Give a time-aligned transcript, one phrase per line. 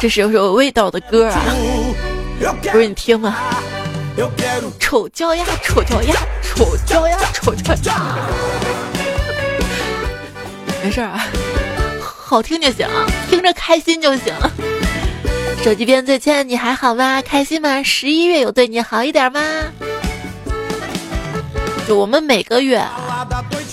[0.00, 1.44] 这是有有味道的歌啊，
[2.72, 3.36] 不是你听吗？
[4.80, 8.16] 丑脚丫，丑脚丫，丑脚丫，丑脚丫。
[10.82, 11.26] 没事啊，
[12.00, 12.88] 好听就行，
[13.28, 14.32] 听着开心就行。
[15.62, 17.20] 手机边最亲爱的你还好吗？
[17.20, 17.82] 开心吗？
[17.82, 19.40] 十一月有对你好一点吗？
[21.86, 22.82] 就我们每个月。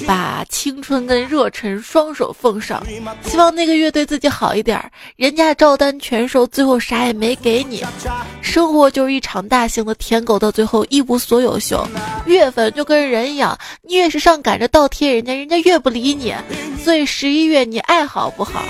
[0.07, 2.83] 把青春跟热忱双手奉上，
[3.23, 4.91] 希望那个月对自己好一点。
[5.15, 7.83] 人家照单全收，最后啥也没给你。
[8.41, 11.87] 生活就是一场大型的舔狗，到最后一无所有秀。
[12.25, 16.33] 月份就跟人一样，你越是上赶着倒贴人家，人家越不理你。
[16.83, 18.63] 所以十一月你爱好不好？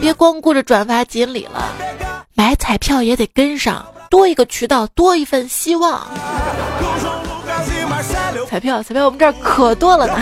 [0.00, 1.72] 别光顾着转发锦鲤了，
[2.34, 6.06] 买彩票也得跟上，多一个渠道，多一份希望。
[8.54, 10.14] 彩票，彩票，我们这儿可多了呢。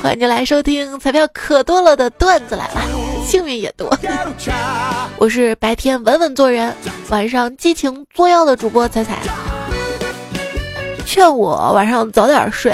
[0.00, 2.80] 欢迎你来收听彩票可多了的段子来了，
[3.26, 3.92] 幸运也多。
[5.18, 6.72] 我是白天稳稳做人，
[7.08, 9.18] 晚上激情作妖的主播彩彩。
[11.04, 12.72] 劝我晚上早点睡，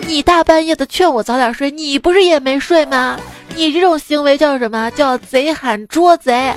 [0.00, 3.16] 你大半夜的劝我早点睡，你不是也没睡吗？
[3.54, 4.90] 你这种行为叫什么？
[4.90, 6.52] 叫贼喊捉贼。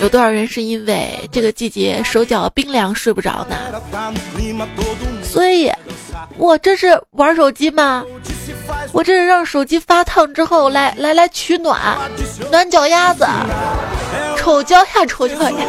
[0.00, 3.56] 有多少人是因为这个季节手脚冰凉睡不着呢？
[5.22, 5.72] 所以，
[6.36, 8.04] 我这是玩手机吗？
[8.92, 11.98] 我这是让手机发烫之后来来来取暖，
[12.50, 13.26] 暖脚丫子，
[14.36, 15.66] 丑脚丫丑脚丫。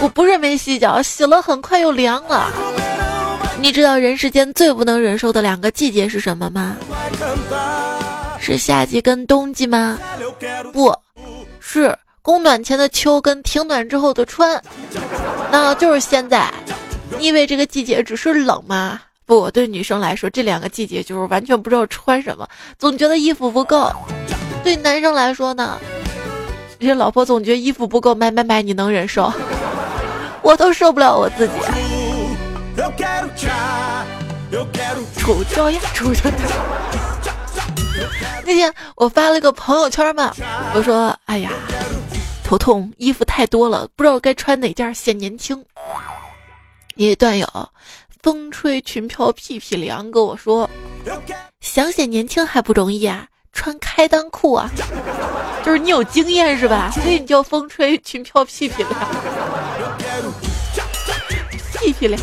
[0.00, 2.50] 我不是没洗脚，洗了很快又凉了。
[3.60, 6.76] 你知道人世间最不能忍受的两个季节是什么吗？
[8.46, 9.98] 是夏季跟冬季吗？
[10.72, 10.94] 不
[11.58, 14.62] 是供暖前的秋跟停暖之后的春，
[15.50, 16.48] 那就是现在。
[17.18, 19.00] 你以为这个季节只是冷吗？
[19.24, 22.46] 不，对女生来说，这两个季节就是完全不知道穿什么，
[22.78, 23.90] 总觉得衣服不够。
[24.62, 25.76] 对男生来说呢，
[26.78, 29.32] 这老婆总觉得衣服不够，买买买，你能忍受？
[30.40, 31.54] 我都受不了我自己。
[35.16, 36.30] 丑照呀，丑叫
[38.44, 40.32] 那天我发了个朋友圈嘛，
[40.74, 41.50] 我说：“哎呀，
[42.44, 45.64] 头痛，衣服太多了，不知道该穿哪件显年轻。”
[46.96, 47.46] 一段友
[48.22, 50.68] 风吹裙飘屁屁凉跟我说
[51.60, 54.70] ：“想显年轻还不容易啊，穿开裆裤啊，
[55.64, 56.90] 就是你有经验是吧？
[56.94, 58.94] 所以你叫风吹裙飘屁屁凉，
[61.80, 62.20] 屁屁凉，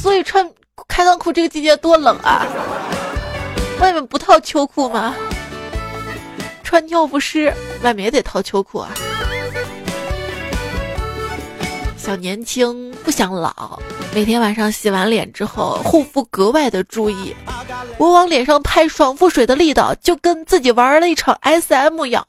[0.00, 0.48] 所以穿
[0.86, 2.46] 开裆裤这个季节多冷啊。”
[3.80, 5.14] 外面不套秋裤吗？
[6.62, 7.52] 穿尿不湿，
[7.82, 8.90] 外面也得套秋裤啊。
[11.96, 13.78] 想年轻不想老，
[14.14, 17.34] 每天晚上洗完脸之后，护肤格外的注意。
[17.96, 22.26] 我往脸上拍爽肤水的力道，就跟自己玩了一场 SM 一样。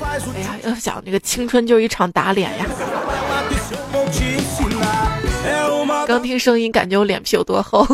[0.00, 2.66] 哎呀，要想这个青春就是一场打脸呀。
[6.06, 7.86] 刚听声音，感觉我脸皮有多厚。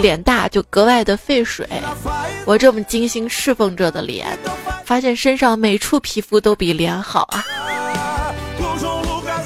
[0.00, 1.68] 脸大就格外的费水，
[2.46, 4.26] 我这么精心侍奉着的脸，
[4.84, 7.44] 发现身上每处皮肤都比脸好啊！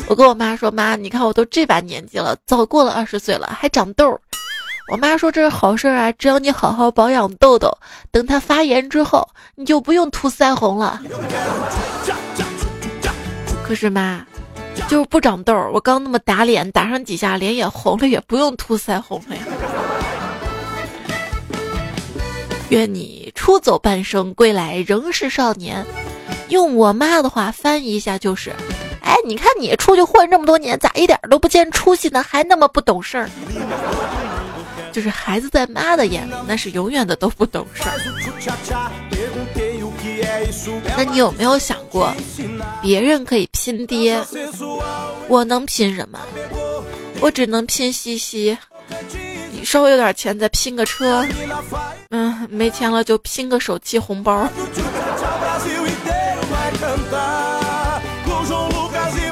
[0.07, 4.17] 我跟我妈说：“妈，你看我都这把年纪了，早过了二十岁了，还长痘。”
[4.93, 7.77] 我妈说：“这是好事啊，只要你好好保养痘痘，
[8.13, 11.03] 等它发炎之后，你就不用涂腮红了。”
[13.67, 14.25] 可是妈。
[14.89, 19.43] 就是不长痘儿，我刚那么打脸，打上几下脸也红了，也不用涂腮红了呀。
[22.71, 25.85] 愿你出走半生，归来仍是少年。
[26.49, 28.51] 用我妈的话翻译一下就是：
[29.03, 32.23] 哎，你看你出去混这么多年，咋一点都不见出息呢？
[32.23, 33.29] 还那么不懂事儿。
[34.93, 37.95] 就是孩子在妈的眼里，那是永远的都不懂事儿。
[40.97, 42.13] 那你有没有想过，
[42.83, 44.21] 别人可以拼爹，
[45.29, 46.19] 我能拼什么？
[47.21, 48.57] 我只能拼西西。
[49.53, 51.27] 你稍微有点钱，再拼个车。
[52.11, 54.49] 嗯，没钱了就拼个手气红包。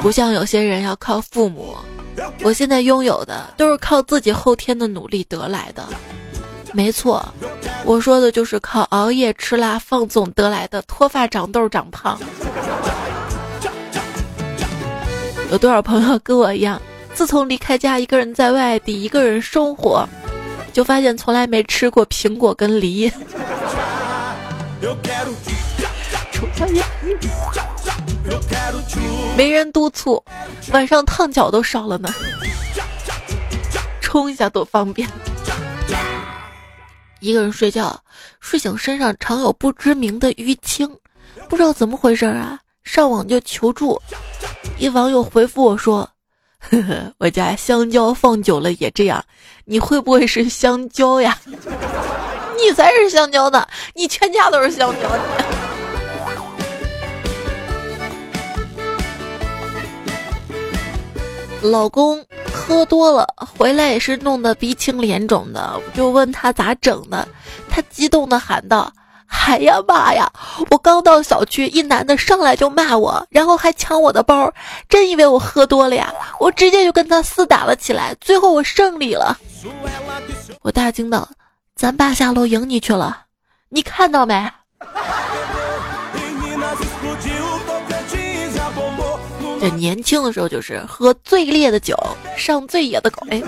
[0.01, 1.75] 不像有些人要靠父母，
[2.41, 5.87] 我现在拥有的都是靠自己后天的努力得来的。
[6.73, 7.23] 没错，
[7.85, 12.19] 我说的就是靠熬夜、吃辣、放纵得来的脱发、长痘、长胖。
[15.51, 16.81] 有多少朋友跟我一样，
[17.13, 20.03] 自从离开家，一个人在外地，一个人生活，
[20.73, 23.11] 就发现从来没吃过苹果跟梨。
[29.37, 30.23] 没人督促，
[30.71, 32.11] 晚上烫脚都少了呢。
[34.01, 35.07] 冲一下多方便。
[37.23, 37.97] 一个人睡觉，
[38.41, 40.85] 睡醒身上常有不知名的淤青，
[41.47, 42.59] 不知道怎么回事啊。
[42.83, 43.97] 上网就求助，
[44.77, 46.01] 一网友回复我说
[46.59, 49.23] ：“呵呵，我家香蕉放久了也这样，
[49.63, 51.39] 你会不会是香蕉呀？
[52.59, 53.65] 你才是香蕉呢，
[53.95, 55.09] 你全家都是香蕉。”
[61.63, 63.25] 老公喝多了
[63.57, 67.25] 回来也是弄得鼻青脸肿的，我就问他咋整的，
[67.69, 68.91] 他激动的喊道
[69.27, 70.31] ：“哎呀妈呀！
[70.69, 74.51] 我刚到小区，一男的上来就骂我，然后还抢我的包，
[74.89, 76.13] 真以为我喝多了呀？
[76.39, 79.37] 我直接就跟他厮打了起来，最后我胜利了。”
[80.61, 81.27] 我大惊道
[81.75, 83.23] ：“咱爸下楼迎你去了，
[83.69, 84.51] 你看到没？”
[89.63, 91.95] 这年轻的时候就是喝最烈的酒，
[92.35, 93.25] 上最野的狗。
[93.29, 93.41] 哎，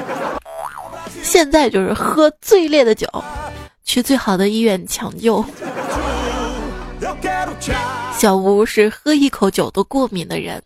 [1.21, 3.05] 现在就是喝最烈的酒，
[3.83, 5.43] 去最好的医院抢救。
[8.17, 10.63] 小吴是喝一口酒都过敏的人，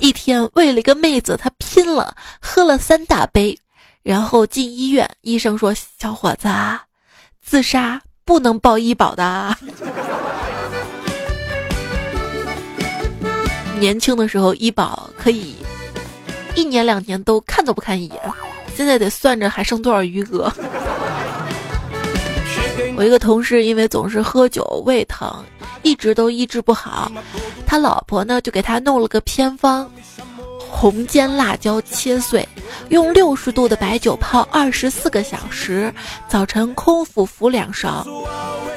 [0.00, 3.54] 一天为了一个妹子，他拼了，喝了三大杯，
[4.02, 6.48] 然后进医院，医生说：“小伙子，
[7.44, 9.54] 自杀不能报医保的。”
[13.78, 15.54] 年轻的时候，医保可以
[16.54, 18.20] 一年两年都看都不看一眼，
[18.74, 20.52] 现在得算着还剩多少余额。
[22.96, 25.44] 我一个同事因为总是喝酒胃疼，
[25.82, 27.12] 一直都医治不好，
[27.66, 29.90] 他老婆呢就给他弄了个偏方：
[30.70, 32.48] 红尖辣椒切碎，
[32.88, 35.92] 用六十度的白酒泡二十四个小时，
[36.26, 38.06] 早晨空腹服两勺。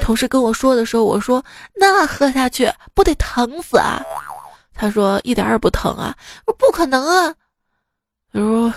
[0.02, 1.42] 同事跟我说的时候，我说
[1.74, 4.02] 那喝下去不得疼死啊！
[4.80, 6.16] 他说一点也不疼啊，
[6.46, 7.34] 我说不可能啊。
[8.32, 8.72] 他说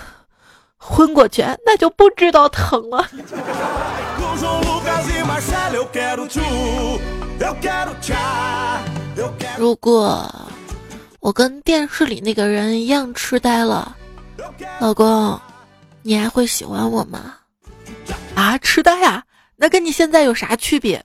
[0.76, 3.08] 昏过去那就不知道疼了。
[9.58, 10.30] 如果
[11.22, 13.96] 我跟电视里那个人一样痴呆了，
[14.82, 15.40] 老公，
[16.02, 17.36] 你还会喜欢我吗？
[18.36, 19.24] 啊，痴呆啊？
[19.56, 21.02] 那跟你现在有啥区别？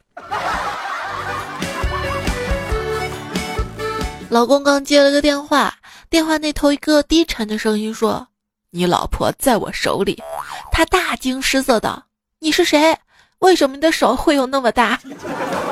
[4.31, 5.75] 老公刚接了个电话，
[6.11, 8.29] 电话那头一个低沉的声音说
[8.71, 10.23] ：“你老婆在我手里。”
[10.71, 12.05] 他大惊失色道
[12.39, 12.97] ：“你是谁？
[13.39, 15.01] 为什么你的手会有那么大？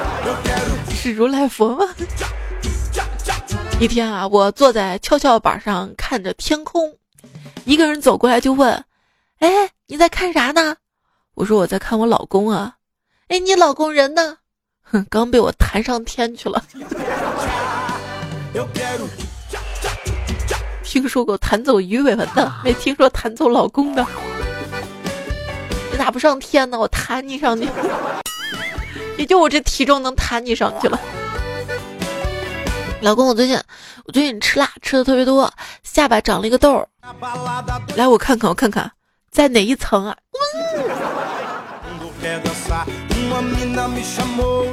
[0.91, 1.87] 是如来佛吗？”
[3.79, 6.97] 一天啊，我坐在跷跷板上看着天空，
[7.67, 8.83] 一个人走过来就问
[9.41, 9.49] ：“哎，
[9.87, 10.77] 你在看啥呢？”
[11.37, 12.77] 我说：“我在看我老公啊。”
[13.29, 14.39] 哎，你老公人呢？
[14.83, 16.65] 哼，刚被我弹上天去了。
[20.83, 24.07] 听说过弹走鱼尾纹的，没听说弹走老公的。
[25.93, 26.79] 你咋不上天呢？
[26.79, 27.69] 我弹你上去，
[29.19, 30.99] 也就我这体重能弹你上去了。
[33.01, 33.61] 老公，我最近
[34.05, 35.53] 我最近吃辣吃的特别多，
[35.83, 36.89] 下巴长了一个痘儿。
[37.95, 38.91] 来，我看看，我看看，
[39.31, 40.17] 在哪一层啊？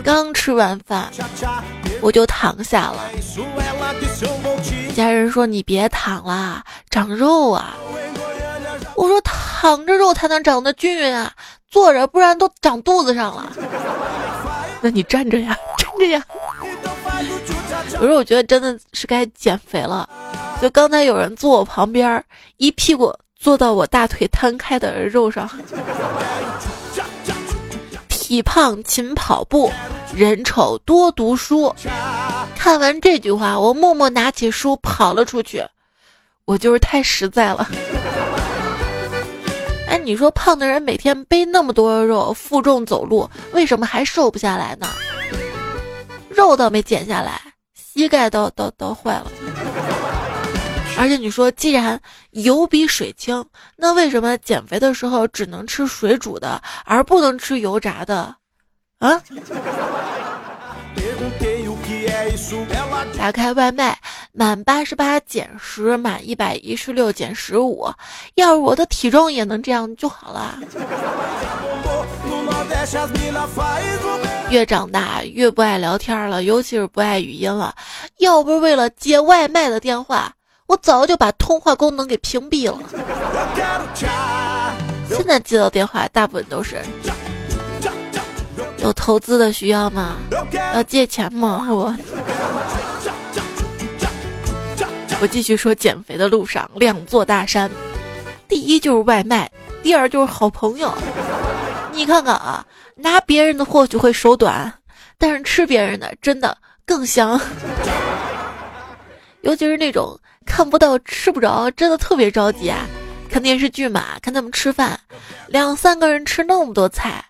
[0.04, 1.12] 刚吃完饭，
[2.04, 3.10] 我就躺下了。
[4.94, 7.78] 家人说：“你别躺了，长肉啊！”
[8.96, 11.32] 我说：“躺着肉才能长得均匀啊，
[11.72, 13.52] 坐着不然都长肚子上了。”
[14.82, 16.22] 那你站着呀，站着呀。
[18.00, 20.08] 我说：“我觉得真的是该减肥了。”
[20.62, 22.24] 就刚才有人坐我旁边，
[22.58, 25.50] 一屁股坐到我大腿摊开的肉上。
[28.34, 29.72] 体胖勤跑步，
[30.12, 31.72] 人丑多读书。
[32.58, 35.64] 看完这句话，我默默拿起书跑了出去。
[36.46, 37.70] 我就是太实在了。
[39.88, 44.88] 哎，你说胖的人每天背那么多肉，负重走路，为什么还瘦不下来呢？
[46.28, 47.40] 肉倒没减下来，
[47.76, 49.32] 膝盖都都都坏了。
[50.96, 52.00] 而且你说，既然
[52.32, 53.44] 油比水轻，
[53.76, 58.36] 那为什么减肥的时候只能吃水煮的，而不能吃油炸的？
[59.00, 59.22] 啊？
[63.18, 63.98] 打开外卖，
[64.32, 67.90] 满八十八减十，满一百一十六减十五。
[68.36, 70.60] 要是我的体重也能这样就好了。
[74.50, 77.74] 越长大越不爱聊天了，尤其是不爱语音了。
[78.20, 80.32] 要不是为了接外卖的电话。
[80.68, 82.80] 我早就把通话功能给屏蔽了。
[85.10, 86.82] 现在接到电话，大部分都是
[88.78, 90.16] 有投资的需要吗？
[90.74, 91.68] 要借钱吗？
[91.70, 91.96] 我
[95.22, 97.70] 我继续说，减肥的路上两座大山，
[98.48, 99.50] 第一就是外卖，
[99.82, 100.94] 第二就是好朋友。
[101.92, 102.66] 你看看啊，
[102.96, 104.74] 拿别人的或许会手短，
[105.18, 107.40] 但是吃别人的真的更香。
[109.42, 112.86] 尤其是那种看不到、吃不着，真的特别着急啊！
[113.30, 115.00] 看电视剧嘛，看他们吃饭，
[115.48, 117.26] 两三个人吃那么多菜。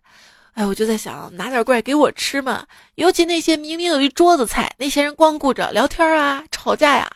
[0.53, 2.65] 哎，我就在想，拿点过来给我吃嘛。
[2.95, 7.09] 尤其那些明明有一桌子菜，那些人光顾着聊天啊、吵架呀。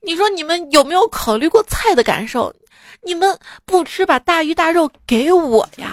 [0.00, 2.52] 你说你们有没有考虑过菜的感受？
[3.04, 5.92] 你们不吃，把大鱼大肉给我呀。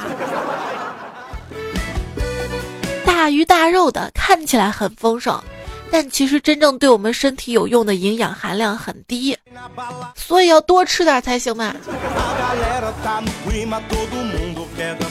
[3.05, 5.43] 大鱼大肉的看起来很丰盛，
[5.91, 9.35] 但其实真正对我们身体有用的营养含量很低，
[10.15, 11.75] 所以要多吃点才行嘛。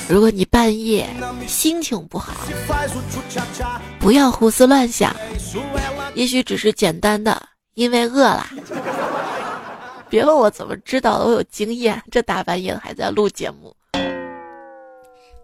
[0.09, 1.09] 如果你半夜
[1.47, 2.33] 心情不好，
[3.99, 5.15] 不要胡思乱想，
[6.15, 7.41] 也许只是简单的
[7.75, 8.47] 因为饿了。
[10.09, 12.03] 别问我怎么知道的，我有经验。
[12.11, 13.77] 这大半夜还在录节目。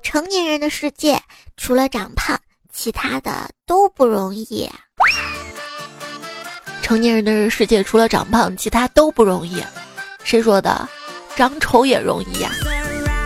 [0.02, 1.20] 成年人的世界，
[1.56, 2.38] 除了长胖，
[2.72, 4.70] 其他的都不容易。
[6.84, 9.56] 成年人的世界，除了长胖，其他都不容易。
[10.22, 10.86] 谁说的？
[11.34, 12.50] 长丑也容易呀。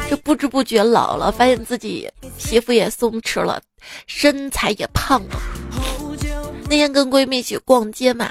[0.08, 3.60] 这不知不觉老了，发现自己皮肤也松弛了，
[4.06, 5.40] 身材也胖了。
[6.70, 8.30] 那天跟闺蜜一起逛街嘛，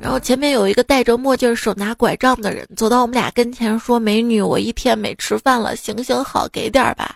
[0.00, 7.14] 然后前面有一个戴着墨镜、手拿拐杖的人走到我们俩跟前说：“美女，我一天没吃饭了，行行好，给点儿吧。”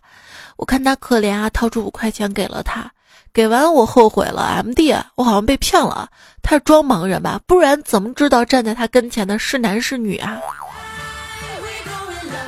[0.59, 2.93] 我看他可怜啊，掏出五块钱给了他。
[3.33, 6.09] 给完我后悔了，M D，我好像被骗了。
[6.43, 7.41] 他是装盲人吧？
[7.47, 10.39] 不然怎么知道站在他跟前的是男是女啊？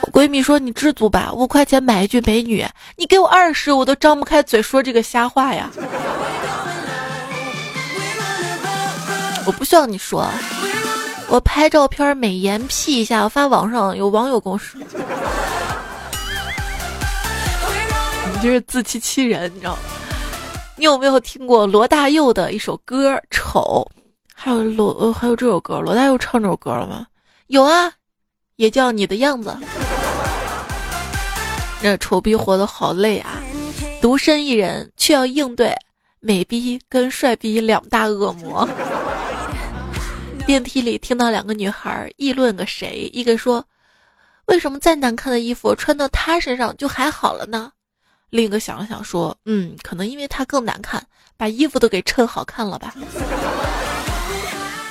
[0.02, 2.64] 我闺蜜说：“你知足吧，五块钱买一句美女，
[2.96, 5.68] 你给我二十，我都张不开嘴说这个瞎话呀。”
[9.44, 10.26] 我不需要你说，
[11.28, 14.80] 我拍照片美颜 P 一下，我发网上有网友跟我说，
[18.32, 19.78] 你就是自欺欺人，你知道吗？
[20.78, 23.84] 你有没有听过罗大佑的一首歌《丑》？
[24.32, 27.04] 还有罗呃，还有这首歌，罗大佑唱这首歌了吗？
[27.48, 27.92] 有啊，
[28.54, 29.52] 也叫你的样子。
[31.82, 33.42] 那丑逼活得好累啊，
[34.00, 35.74] 独身一人却要应对
[36.20, 38.68] 美逼跟帅逼两大恶魔。
[40.46, 43.64] 电梯里听到两个女孩议论个谁，一个说
[44.46, 47.72] ：“为什么再难看的衣服穿到他身上就还好了呢？”
[48.30, 51.02] 另一个想了想说：“嗯，可能因为他更难看，
[51.36, 52.94] 把衣服都给衬好看了吧。”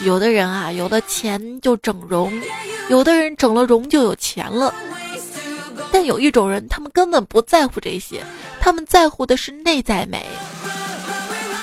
[0.06, 2.32] 有的人啊，有了钱就整容，
[2.90, 4.74] 有的人整了容就有钱了。
[5.92, 8.24] 但有一种人，他们根本不在乎这些，
[8.60, 10.26] 他们在乎的是内在美。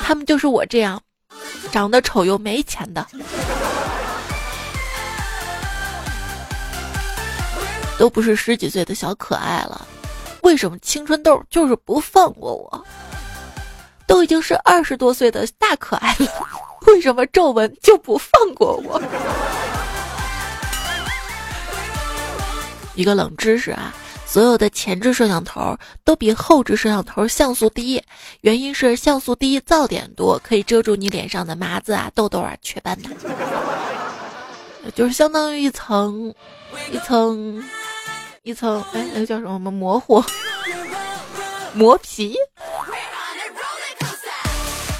[0.03, 1.01] 他们就是我这样，
[1.71, 3.07] 长得丑又没钱的，
[7.99, 9.87] 都不是十几岁的小可爱了。
[10.45, 12.85] 为什么青春痘就是不放过我？
[14.07, 16.29] 都已经是二十多岁的大可爱了，
[16.87, 19.01] 为什么皱纹就不放过我？
[22.95, 23.93] 一个冷知识啊！
[24.27, 28.03] 所有的前置摄像头都比后置摄像头像素低，
[28.43, 33.09] 原因是像素低噪点多，可以遮住你脸上的麻子啊、痘痘啊、雀斑的，
[34.95, 36.35] 就是相当于一层
[36.93, 37.63] 一层
[38.47, 40.23] 一层，哎，那个叫什么模糊
[41.73, 42.37] 磨皮？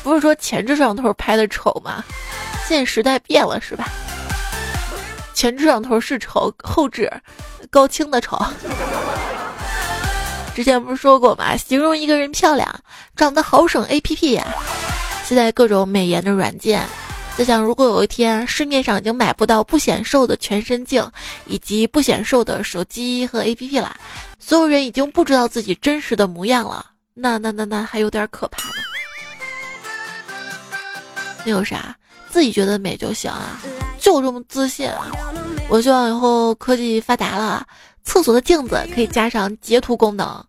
[0.03, 2.03] 不是说前置摄像头拍的丑吗？
[2.67, 3.85] 现在时代变了是吧？
[5.35, 7.13] 前置摄像头是丑，后置
[7.71, 8.43] 高清的丑。
[10.55, 11.55] 之前不是说过吗？
[11.55, 12.67] 形容一个人漂亮，
[13.15, 14.47] 长得好省 A P P 呀。
[15.27, 16.83] 现在各种美颜的软件，
[17.37, 21.05] 在想如果有一天市面上已经买不到不显瘦的全身镜，
[21.47, 23.97] 以及不显瘦的手机和 A P P 了，
[24.39, 28.77] 所有人已经不知道自己真实的模样了，那那那那还有点可怕呢。
[31.45, 31.97] 那有啥？
[32.31, 33.61] 自己觉得美就行啊，
[33.99, 35.11] 就这么自信啊！
[35.69, 37.67] 我希望以后科技发达了。
[38.05, 40.45] 厕所的镜子可以加上截图功能，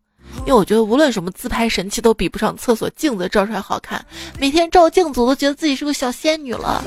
[0.46, 4.04] 因为我觉得无论什么自拍神器都比不上厕所镜子照出来好看。
[4.40, 6.84] 每天照镜子我都觉得自己是个小仙女了，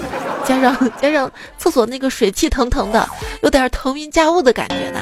[0.46, 3.08] 加上加上厕所那个水汽腾腾的，
[3.42, 5.00] 有点腾云驾雾的感觉呢。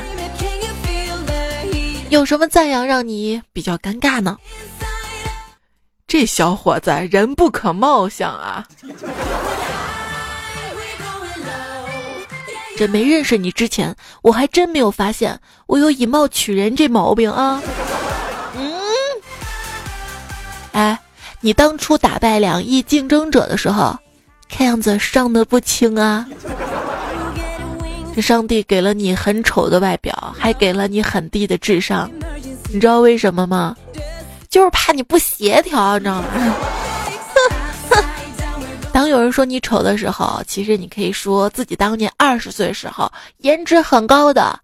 [2.09, 4.39] 有什么赞扬让你比较尴尬呢？
[6.07, 8.67] 这小伙子人不可貌相啊！
[12.79, 17.61] 这没认识你之前，我还真没有发现我有以貌取人这毛病啊。
[20.77, 20.99] 哎，
[21.41, 23.97] 你当初打败两亿竞争者的时候，
[24.47, 26.27] 看样子伤得不轻啊。
[28.15, 32.11] 这上帝给了你很丑的外表，还给了你很低的智商，
[32.69, 33.75] 你知道为什么吗？
[34.51, 36.29] 就是怕你不协调，你知道吗？
[38.93, 44.61] 当有人说你丑的时候，其实你可以说自己当年二十岁时候颜值很高的，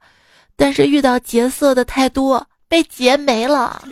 [0.56, 3.82] 但是遇到劫色的太多，被劫没了。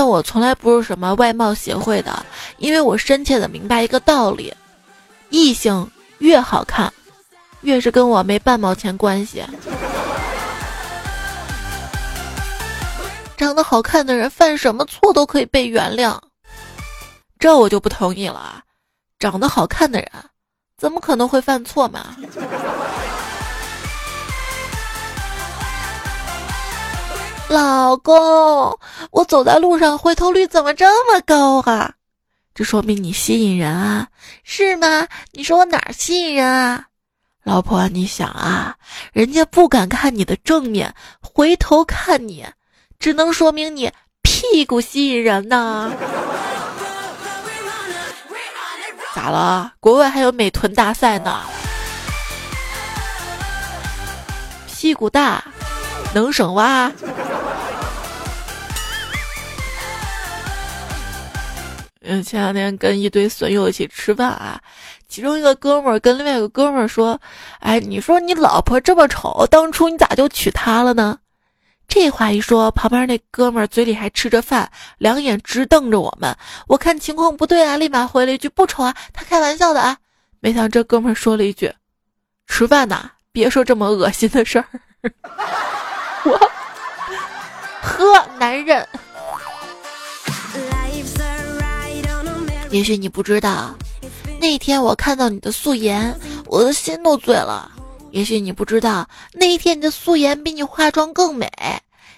[0.00, 2.24] 但我从来不是什么外貌协会的，
[2.56, 4.50] 因为我深切的明白一个道理：
[5.28, 5.86] 异性
[6.20, 6.90] 越好看，
[7.60, 9.44] 越是跟我没半毛钱关系。
[13.36, 16.18] 长得好看的人犯什么错都可以被原谅。
[17.38, 18.62] 这我就不同意了！
[19.18, 20.10] 长得好看的人，
[20.78, 22.16] 怎么可能会犯错嘛？
[27.50, 28.78] 老公，
[29.10, 31.94] 我走在路上回头率怎么这么高啊？
[32.54, 34.06] 这说明你吸引人啊，
[34.44, 35.08] 是吗？
[35.32, 36.84] 你说我哪儿吸引人啊？
[37.42, 38.76] 老婆，你想啊，
[39.12, 42.46] 人家不敢看你的正面，回头看你，
[43.00, 43.90] 只能说明你
[44.22, 45.92] 屁股吸引人呢。
[49.12, 49.72] 咋了？
[49.80, 51.40] 国外还有美臀大赛呢。
[54.68, 55.44] 屁股大，
[56.14, 56.90] 能省哇。
[62.02, 64.60] 嗯，前两天跟一堆损友一起吃饭啊，
[65.08, 67.20] 其中一个哥们儿跟另外一个哥们儿说
[67.60, 71.18] ：“哎，你说你老婆这么丑，当初你咋就娶她了呢？”
[71.86, 76.34] 这话一说，旁边那哥们儿嘴里还吃着饭，两眼直瞪着我们。
[76.66, 79.96] 我看情况不对啊，立马回了一句：“不丑啊，他开玩笑的啊。”
[80.40, 81.72] 没想这哥们儿说了一句
[82.48, 84.64] ：“吃饭呢，别说这么恶心的事儿。”
[86.24, 86.50] 我
[87.82, 88.86] 呵，男人。
[92.70, 93.74] 也许你不知道，
[94.40, 96.16] 那天我看到你的素颜，
[96.46, 97.70] 我的心都醉了。
[98.10, 101.50] 也许你不知道，那一天你的素颜比你化妆更美。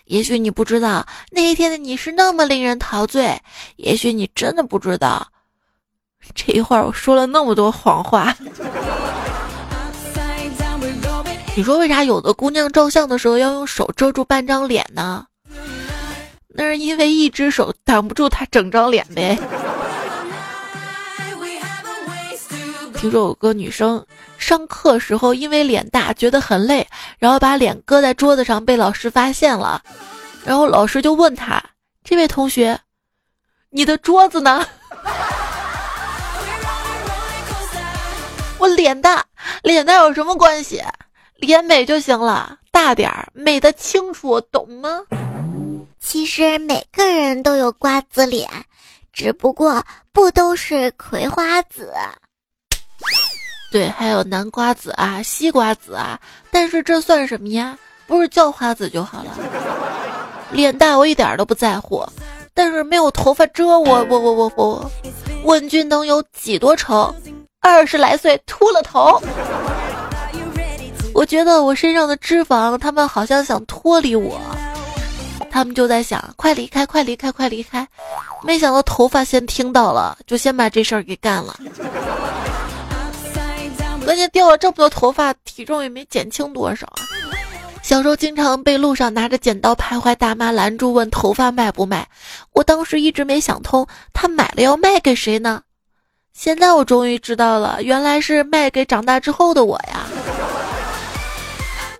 [0.06, 3.40] 也许你不知道，那一天的你是那么令人陶醉。
[3.76, 5.26] 也许你真的不知道，
[6.34, 8.36] 这一会儿我说了那么多谎话。
[11.54, 15.26] 你说为啥有的姑娘照相的时候要用手遮住半张脸呢？
[16.48, 19.38] 那是因为一只手挡不住她整张脸呗。
[22.94, 24.04] 听说有个女生
[24.38, 26.86] 上课时候因为脸大觉得很累，
[27.18, 29.82] 然后把脸搁在桌子上被老师发现了，
[30.44, 31.62] 然后老师就问她
[32.02, 32.80] ：“这位同学，
[33.68, 34.66] 你的桌子呢？”
[38.58, 39.22] 我脸大，
[39.62, 40.82] 脸大有什么关系？
[41.42, 45.00] 脸美就行了，大点儿，美的清楚，懂吗？
[45.98, 48.48] 其实每个人都有瓜子脸，
[49.12, 51.92] 只不过不都是葵花籽。
[53.72, 56.16] 对，还有南瓜子啊，西瓜子啊，
[56.52, 57.76] 但是这算什么呀？
[58.06, 59.36] 不是叫花子就好了。
[60.52, 62.06] 脸大我一点都不在乎，
[62.54, 64.90] 但是没有头发遮我，我我我我，
[65.42, 67.12] 问君能有几多愁？
[67.60, 69.20] 二十来岁秃了头。
[71.14, 74.40] 我觉得我身上的脂肪，他们好像想脱离我，
[75.50, 77.86] 他们就在想，快离开，快离开，快离开。
[78.42, 81.54] 没想到头发先听到了，就先把这事儿给干了。
[84.04, 86.88] 关键掉了这么多头发，体重也没减轻多少！
[87.82, 92.08] 小时候经常被路上拿着剪刀徘徊大妈拦住问头发卖不卖，
[92.52, 95.62] 我当时一直没想通，他买了要卖给谁呢？
[96.32, 100.06] 现在我终于知道了，原来是卖给长大之后的我呀！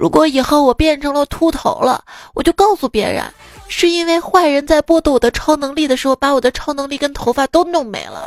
[0.03, 2.03] 如果以后我变成了秃头了，
[2.35, 3.23] 我就告诉别人，
[3.69, 8.27] 是因为坏人在剥夺我的超能力的时候，把我的超能力跟头发都弄没了。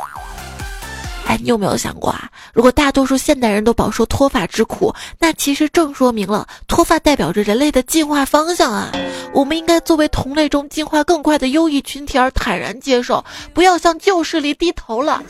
[1.26, 2.30] 哎，你有没有想过啊？
[2.54, 8.90] 如果大多数现代人都饱受脱发之苦，那其实正说明了脱发代表着人类的进化方向啊！
[9.34, 15.22] 我们应该作为同类中进化更快的优异群体而坦然接受，不要向旧势力低头了。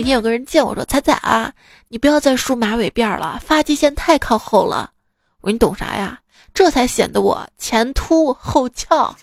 [0.00, 1.52] 那天有个人见我说：“彩彩啊，
[1.88, 4.90] 你不要再梳马尾辫了，发际线太靠后了。”
[5.42, 6.18] 我说：“你懂啥呀？
[6.54, 9.14] 这才显得我前凸后翘。”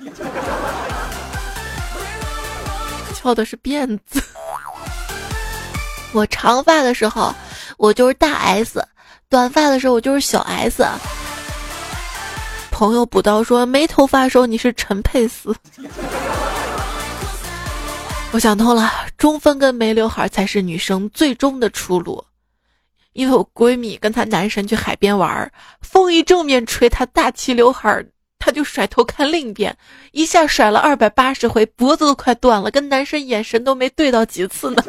[3.15, 4.21] 翘的是辫子。
[6.13, 7.33] 我长发的时候，
[7.79, 8.79] 我就是大 S；
[9.29, 10.85] 短发的时候，我就是小 S。
[12.69, 15.55] 朋友补刀说，没头发的时候你是陈佩斯。
[18.33, 22.23] 我想通了，中分跟没刘海才是女生最终的出路。
[23.13, 28.05] 因为我闺蜜跟她男神去海边玩，风一正面吹，她大齐刘海，
[28.37, 29.75] 他就甩头看另一边，
[30.11, 34.83] 一下甩了二百八十回，脖子都快断了，跟男神眼神都没对到几次呢。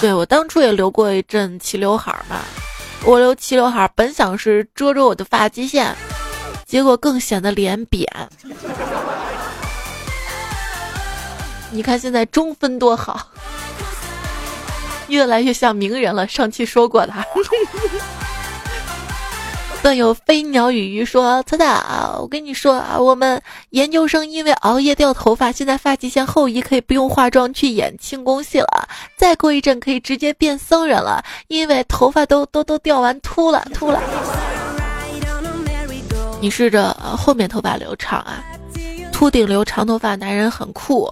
[0.00, 2.40] 对我当初也留过一阵齐刘海嘛，
[3.04, 5.92] 我留齐刘海本想是遮遮我的发际线，
[6.64, 8.06] 结果更显得脸扁。
[11.72, 13.28] 你看现在中分多好，
[15.08, 16.26] 越来越像名人了。
[16.26, 17.12] 上期说过的。
[19.82, 28.86] 段友飞鸟与鱼说：“彩彩啊，我跟你说啊，我们研究生因为熬夜掉头发，现在发际线后移，可以不用化妆去演庆功戏了。
[29.16, 34.02] 再过一阵可以直接变僧人了，因为头发都都都掉完秃了秃了。
[36.42, 38.44] 你试着后面头发留长啊，
[39.20, 41.06] 秃顶留长头发，男人很酷，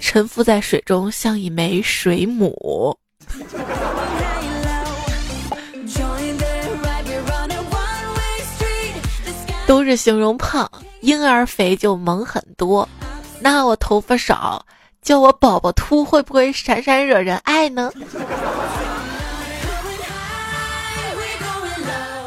[0.00, 2.98] 沉浮在水中像一枚水母。”
[9.64, 10.68] 都是形容胖，
[11.02, 12.88] 婴儿肥就萌很多。
[13.38, 14.66] 那我头发少，
[15.00, 17.92] 叫我宝宝秃，会不会闪闪惹人爱呢？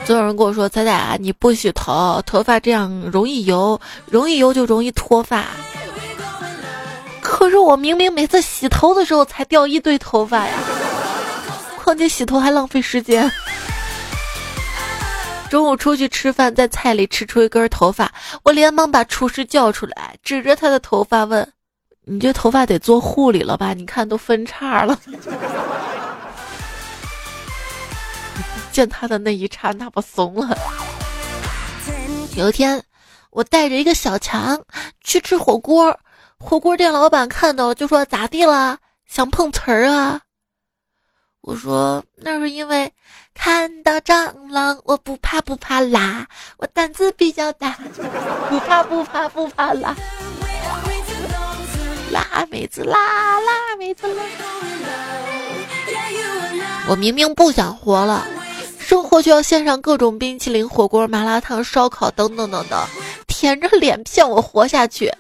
[0.08, 3.78] 总有人跟我说：“彩彩，你不洗头，头发这样容易油，
[4.10, 5.44] 容易油就容易脱发。”
[7.20, 10.54] 可是我明明每次洗头的时候才掉一堆头发呀，
[11.84, 13.30] 况且洗头还浪费时间。
[15.50, 18.10] 中午出去吃饭，在菜里吃出一根头发，
[18.44, 21.46] 我连忙把厨师叫出来，指着他的头发问
[22.08, 23.74] ：“你这头发得做护理了吧？
[23.74, 24.98] 你看都分叉了。”
[28.78, 30.56] 见他的那一刹那，我怂了。
[32.36, 32.84] 有一天，
[33.32, 34.64] 我带着一个小强
[35.04, 36.00] 去吃火锅，
[36.38, 38.78] 火锅店老板看到就说：“咋地了？
[39.08, 40.22] 想碰瓷儿啊？”
[41.42, 42.94] 我说：“那是因为。”
[43.34, 47.72] 看到蟑螂，我不怕不怕啦，我胆子比较大，
[48.50, 49.96] 不怕不怕不怕啦，
[52.12, 54.08] 辣妹子辣辣妹子。
[56.88, 58.26] 我明明不想活了，
[58.88, 62.88] 生活就要献上各种冰淇淋、火锅、麻辣烫、烧烤等等等等，
[63.28, 65.14] 舔着脸骗我活下去。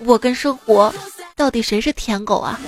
[0.00, 0.94] 我跟生活
[1.34, 2.60] 到底谁是舔狗啊？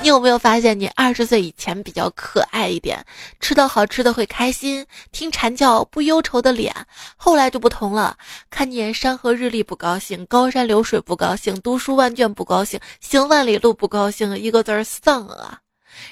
[0.00, 3.04] 你有没有发现，你二十岁以前比较可爱一点，
[3.40, 6.72] 吃到好吃的会开心，听蝉叫不忧愁的脸，
[7.16, 8.16] 后来就不同了。
[8.48, 15.58] 看见山河日丽不高兴，高山流水不高兴，读书万卷不高兴，行万里路不高兴，一个字儿丧啊！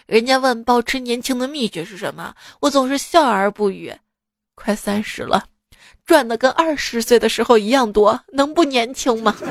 [0.06, 3.94] 人家问保持年轻的秘诀是什么，我总是笑而不语。
[4.54, 5.44] 快三十了，
[6.04, 9.36] 赚的跟二十岁的时候一样多，能不年轻吗？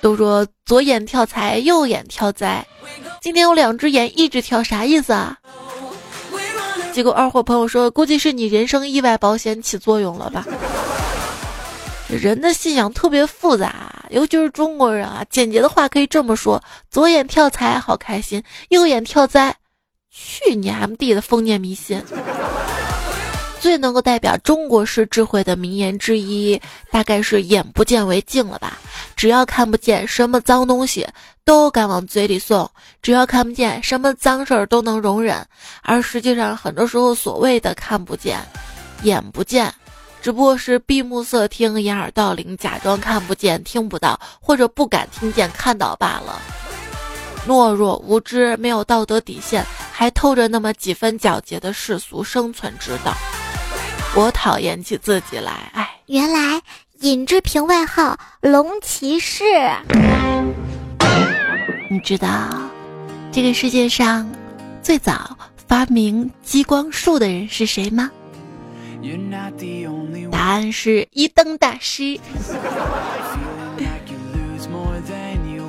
[0.00, 2.64] 都说左眼跳财，右眼跳灾。
[3.20, 5.36] 今天有两只眼一直跳，啥意思啊？
[6.92, 10.46] 结果二货朋友说，估计是你人生意外保险起作用了吧？
[12.08, 15.22] 人的信仰特别复杂，尤其是中国人啊。
[15.28, 19.54] 简洁的话可以这么说：左眼跳财好开心，右眼跳灾，
[20.10, 22.02] 去你 M D 的封建迷信。
[23.60, 26.58] 最能够代表中国式智慧的名言之一，
[26.92, 28.78] 大概是“眼不见为净”了吧？
[29.16, 31.04] 只要看不见什么脏东西，
[31.44, 32.64] 都敢往嘴里送；
[33.02, 35.44] 只要看不见什么脏事儿，都能容忍。
[35.82, 38.38] 而实际上，很多时候所谓的看不见、
[39.02, 39.74] 眼不见，
[40.20, 46.40] 只不过是闭目塞听、掩耳盗铃，假装看不见、听不到，或者不敢听见、看到罢了。
[47.46, 53.14] 懦弱、无知、没有道德底线，还透着那么几分皎洁的世俗生存之道。
[54.14, 56.60] 我讨厌起自己来，哎，原来
[57.00, 59.44] 尹志平外号龙骑士。
[61.90, 62.50] 你知道
[63.32, 64.30] 这个世界上
[64.82, 68.10] 最早发明激光术的人是谁吗？
[70.30, 72.18] 答案是一灯大师。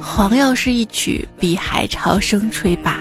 [0.02, 3.00] 黄药师一曲比海潮声吹罢，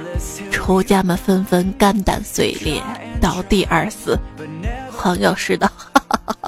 [0.51, 2.83] 仇家们纷纷肝胆碎裂，
[3.21, 4.19] 倒地而死。
[4.93, 5.71] 黄药师的，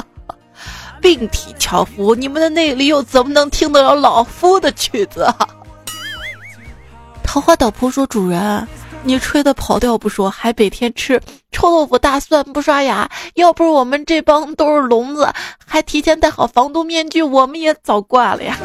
[1.00, 5.34] 病体樵夫，你们的内里又怎么能听得了老夫的曲子啊？
[7.24, 8.68] 桃花岛婆说：“主人，
[9.02, 15.32] 你吹的跑调不说，还每天吃臭豆腐、大蒜不刷牙，要不是我们这帮都是聋子，
[15.66, 18.58] 还提前戴好防毒面具，我们也早挂了呀。”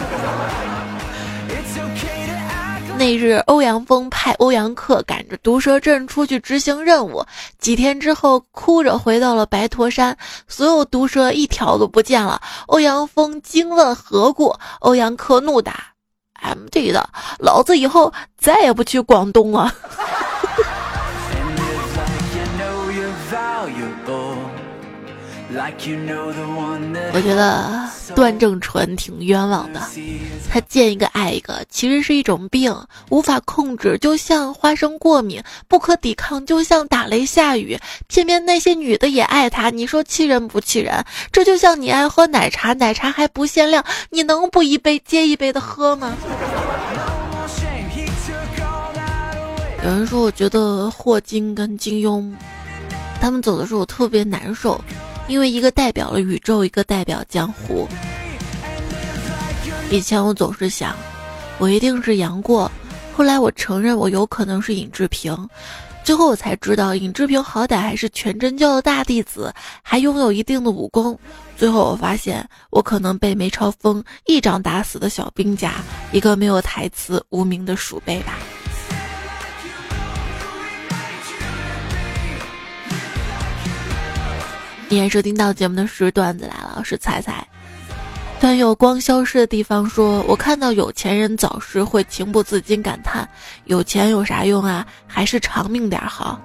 [2.97, 7.25] 那日，欧阳锋派欧阳克赶着毒蛇阵出去执行任务。
[7.59, 10.17] 几天之后，哭着回到了白驼山，
[10.47, 12.41] 所有毒蛇一条都不见了。
[12.67, 15.94] 欧阳锋惊问何故，欧阳克怒答
[16.45, 19.73] ：“M D 的，老子以后再也不去广东了。”
[27.13, 29.81] 我觉得段正淳挺冤枉的，
[30.51, 32.75] 他见一个爱一个，其实是一种病，
[33.09, 41.05] 无法控制，就像花生过敏，不可抵抗，就像打雷下雨，偏偏那些女的也爱他，你说气人不气人？
[41.31, 46.13] 这就像你爱喝奶茶，奶茶还不限量，你能不一杯接一杯的喝吗？
[49.83, 52.29] 有人说，我觉得霍金跟金庸，
[53.21, 54.83] 他们走的时候我特别难受，
[55.27, 57.87] 因为一个代表了宇宙，一个代表江湖。
[59.89, 60.95] 以前我总是想，
[61.57, 62.71] 我一定是杨过，
[63.15, 65.35] 后来我承认我有可能是尹志平，
[66.03, 71.17] 最后我才知道尹志平好歹还是全真教的大弟子，还拥有一定的武功。
[71.57, 75.75] 最后我发现，我可能被梅超风一掌打死的小兵甲，
[76.11, 78.37] 一个没有台词、无名的鼠辈吧。
[84.87, 87.45] 今天收听到节目的是段子来了，是彩彩。
[88.39, 93.27] 段有光消失的地方说：“我看到有钱人早逝，会情不自禁感叹，
[93.65, 94.85] 有钱有啥用啊？
[95.07, 96.39] 还是长命点好。”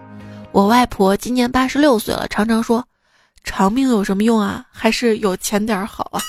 [0.53, 2.83] 我外婆今年八十六岁了，常常说
[3.45, 4.65] ：“长命有什么用啊？
[4.73, 6.23] 还是有钱点好啊。”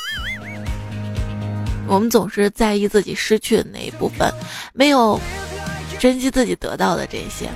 [1.88, 4.30] 我们总是在意自己失去的那一部分，
[4.74, 5.18] 没有
[5.98, 7.50] 珍惜自己得到的这些。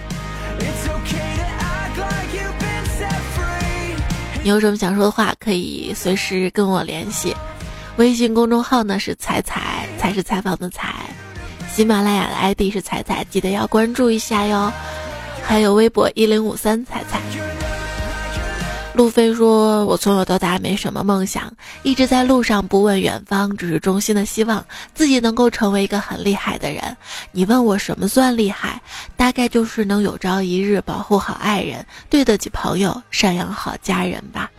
[4.46, 7.36] 你有什么想说的话，可以随时跟我联系。
[7.96, 10.94] 微信公众号呢是彩彩，才是采访的彩。
[11.74, 14.72] 喜马拉雅的 ID 是彩彩，记得要关注一下哟。
[15.42, 17.20] 还有微博一零五三彩彩。
[18.96, 21.52] 路飞说：“我从小到大没什么梦想，
[21.84, 26.96] 一直在路上不问远方，只是衷心的希望自己能够成为一个很厉害的人。
[27.34, 28.82] 你问我什么算厉害？
[29.18, 34.50] 大概就是能有朝一日保护好爱人，对得起朋友，赡养好家人吧。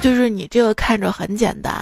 [0.00, 1.74] 就是你这个看着很简单，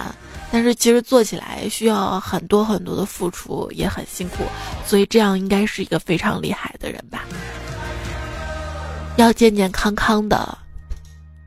[0.51, 4.37] 但是其实做起来需要很多很多的付出，也很辛苦。
[4.87, 7.25] 所以这样应该是一个非常厉害的人吧？
[9.17, 10.57] 要健健康康的。”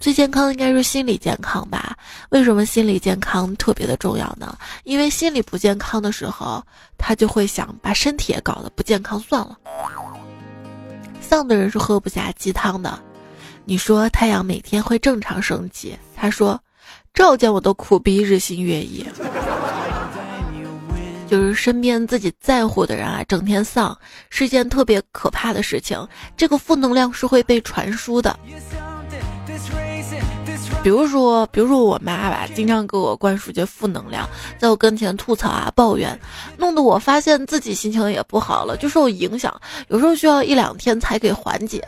[0.03, 1.97] 最健康应该是心理健康吧？
[2.31, 4.59] 为什么心理健康特别的重要呢？
[4.83, 6.61] 因为心理不健康的时候，
[6.99, 9.57] 他就会想把身体也搞得不健康算了。
[11.21, 12.99] 丧的人是喝不下鸡汤的。
[13.65, 16.61] 你说太阳每天会正常升起，他说
[17.15, 19.07] 照见我的苦逼日新月异。
[21.29, 23.97] 就是身边自己在乎的人啊，整天丧
[24.31, 26.05] 是件特别可怕的事情。
[26.37, 28.37] 这个负能量是会被传输的。
[30.83, 36.18] 比如说，比如说我妈吧，经常给我灌输些负能量，在我跟前吐槽啊、抱怨，
[36.57, 39.55] 弄得我发现自己心情也不好了，就受影响。
[39.88, 41.83] 有时候需要一两天才给缓解。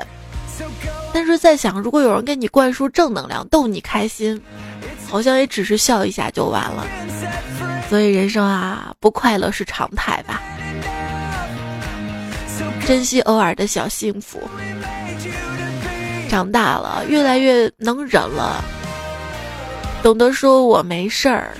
[1.12, 4.40] 但是在想，如果有人给你灌输正能量，逗你开心，
[5.08, 6.86] 好像也只是笑一下就完了。
[7.90, 10.40] 所以人生啊，不快乐是常态吧。
[12.86, 14.40] 珍惜偶尔的小幸福。
[16.28, 18.62] 长大了，越来越能忍了。
[20.04, 21.56] 懂得说我没事儿，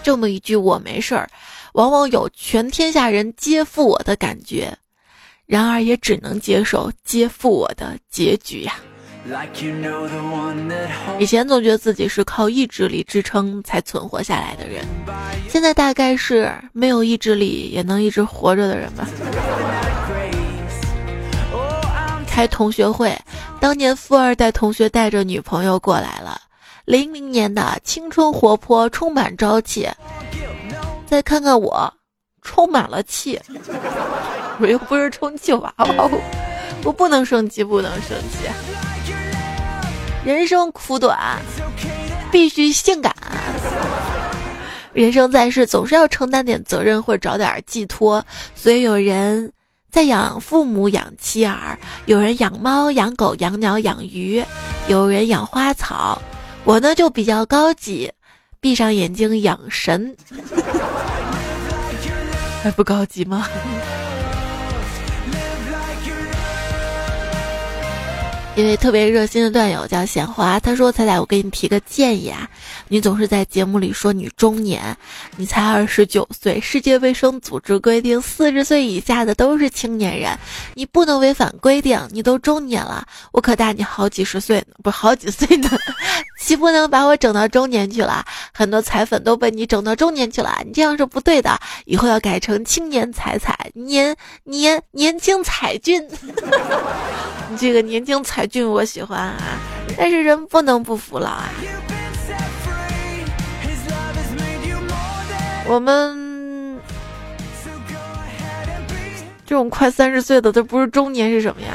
[0.00, 1.28] 这么一句我没事儿，
[1.72, 4.72] 往往有全天下人皆负我的感觉，
[5.44, 8.76] 然而也只能接受皆负我的结局呀。
[11.18, 14.84] 以前总觉得自己是靠意志力支撑才存活下来的人，
[15.48, 19.08] 现在大概是没有意志力也能一直活着的人吧。
[22.24, 23.18] 开同学会，
[23.58, 26.42] 当年富二代同学带着女朋友过来了。
[26.88, 29.86] 零零年的青春活泼，充满朝气。
[31.06, 31.92] 再看看我，
[32.40, 33.38] 充满了气。
[34.58, 36.10] 我又不是充气娃娃，
[36.84, 38.48] 我不能生气，不能生气。
[40.24, 41.38] 人生苦短，
[42.32, 43.14] 必须性感。
[44.94, 48.24] 人生在世，总是要承担点责任或者找点寄托。
[48.54, 49.52] 所以有人
[49.90, 54.42] 在养父母、养妻儿，有人养猫、养狗、养鸟、养鱼，
[54.88, 56.18] 有人养花草。
[56.64, 58.12] 我呢就比较高级，
[58.60, 60.14] 闭上眼睛养神，
[62.62, 63.48] 还不高级吗？
[68.58, 72.50] 一位特别热心的段友叫显华，他说：“彩彩，我给你提个建议啊，
[72.88, 74.96] 你总是在节目里说你中年，
[75.36, 80.36] 你才二十九岁，世界卫生组织规定四十岁以下的都是青年人，
[80.74, 85.70] 你不能违反规定，你都中年了，我可大你好几十岁呢，不是好几岁呢，
[86.42, 88.24] 岂不能把我整到中年去了？
[88.52, 96.04] 很多彩粉都被你整到中年去了，你这样是不对的，以后要改成青年彩彩，年年年轻彩俊，
[97.50, 99.36] 你这个年轻才俊，我喜欢啊。
[99.96, 101.50] 但是人不能不服老啊。
[105.66, 106.80] 我们
[109.44, 111.74] 这种快三十岁的，都不是中年是什么呀？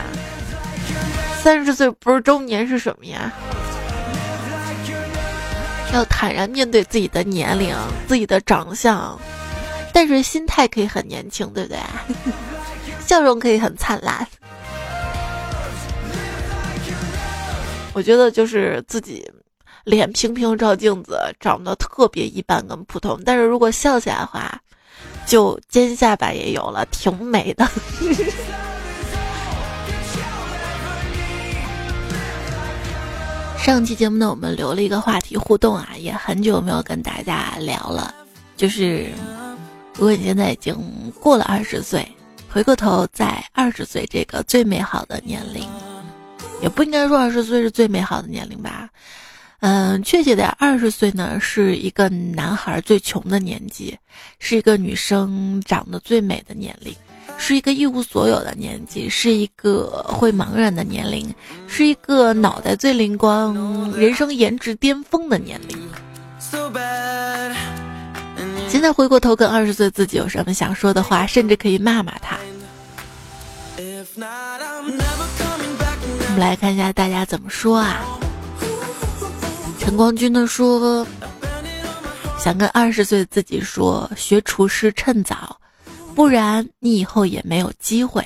[1.41, 3.31] 三十岁不是中年是什么呀？
[5.93, 7.75] 要坦然面对自己的年龄，
[8.07, 9.19] 自己的长相。
[9.93, 11.79] 但是心态可以很年轻，对不对？
[13.05, 14.27] 笑容可以很灿烂。
[17.93, 19.23] 我觉得就是自己
[19.83, 24.59] 脸平平照镜子，长得特别一般跟普通，但是如果笑起来的话，
[25.27, 27.69] 就尖下巴也有了，挺美的。
[33.57, 38.13] 上期节目呢，我们留了一个话题互动啊，也很久没有跟大家聊了。
[38.57, 39.07] 就是
[39.93, 40.75] 如果你现在已经
[41.21, 42.05] 过了二十岁，
[42.49, 45.65] 回过头在二十岁这个最美好的年龄，
[46.63, 48.89] 也不应该说二十岁是最美好的年龄吧？
[49.59, 53.97] 嗯，确切的，二十岁呢是一个男孩最穷的年纪，
[54.39, 56.95] 是一个女生长得最美的年龄。
[57.37, 61.33] 是一个一无所有的年纪，是一个会茫然的年龄，
[61.67, 65.77] 是一个脑袋最灵光、人生颜值巅峰的年龄。
[68.69, 72.37] 现在回过头跟二十岁自己有什么想说的话，甚至可以骂骂他。
[73.77, 75.12] 我
[76.33, 78.03] 我们来看一下大家怎么说啊？
[79.77, 81.05] 陈光军呢说，
[82.39, 85.55] 想跟二十岁的自己说，学厨师趁早。
[86.15, 88.25] 不然你以后也没有机会，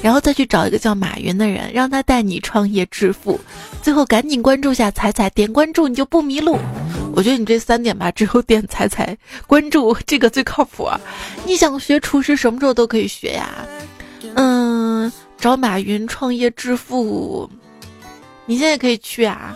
[0.00, 3.40] 然后再去找一个叫马云的人，让他带你创业致富，
[3.82, 6.56] 最后赶紧关注下彩彩，点关注你就不迷路。
[7.16, 9.18] 我觉得你这三点吧，只有点彩彩
[9.48, 10.88] 关注这个最靠谱。
[11.44, 13.50] 你想学厨师，什么时候都可以学呀。
[14.36, 15.12] 嗯，
[15.44, 17.46] 找马云创业致富，
[18.46, 19.54] 你现在可以去啊。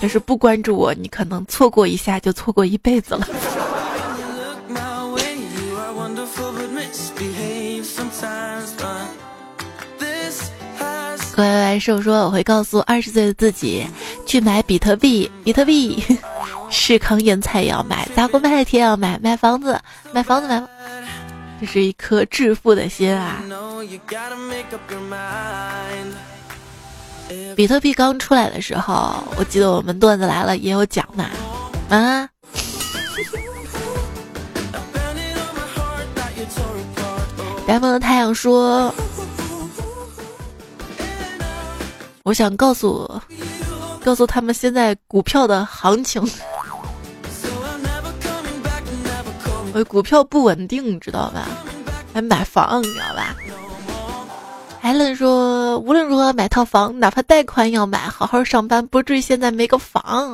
[0.00, 3.28] 但是不关注我，你可能错过一下就错过一辈子了。
[11.36, 13.86] 乖乖兽说：“我会告诉二十岁的自己，
[14.24, 16.02] 去买比特币，比特币，
[16.72, 19.78] 是糠咽菜也要买，砸锅卖铁也要买，买房子，
[20.10, 20.62] 买房子，买，
[21.62, 23.40] 这是一颗致富的心啊！
[27.54, 31.30] 比特币刚出来的时候，我记得我们段子来了也有讲嘛，
[31.88, 32.28] 啊。”
[37.64, 38.92] 南方的太阳说
[42.24, 43.08] ：“我想告诉，
[44.04, 46.28] 告诉他们现在股票的行情，
[49.74, 51.48] 我股票不稳定，你知道吧？
[52.12, 53.34] 还买房，你知道吧？”
[54.82, 60.32] 艾伦说：“无论如何买套房，哪怕贷款也要买，好好上班，不至于现在没个房。”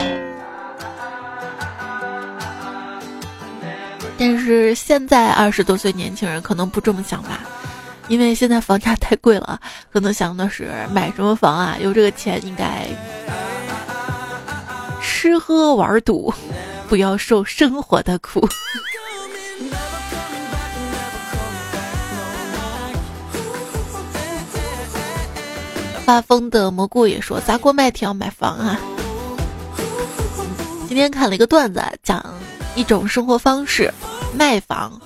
[4.18, 7.40] 但是现在二十多岁年轻人可能不这么想吧，
[8.08, 9.60] 因为现在房价太贵了，
[9.92, 11.76] 可能想的是买什么房啊？
[11.78, 12.88] 有这个钱应该
[15.00, 16.34] 吃喝玩赌，
[16.88, 18.48] 不要受生活的苦。
[26.04, 28.80] 发疯的蘑菇也说砸锅卖铁要买房啊。
[30.88, 32.24] 今天看了一个段子，讲。
[32.76, 33.92] 一种生活方式，
[34.36, 35.00] 卖房，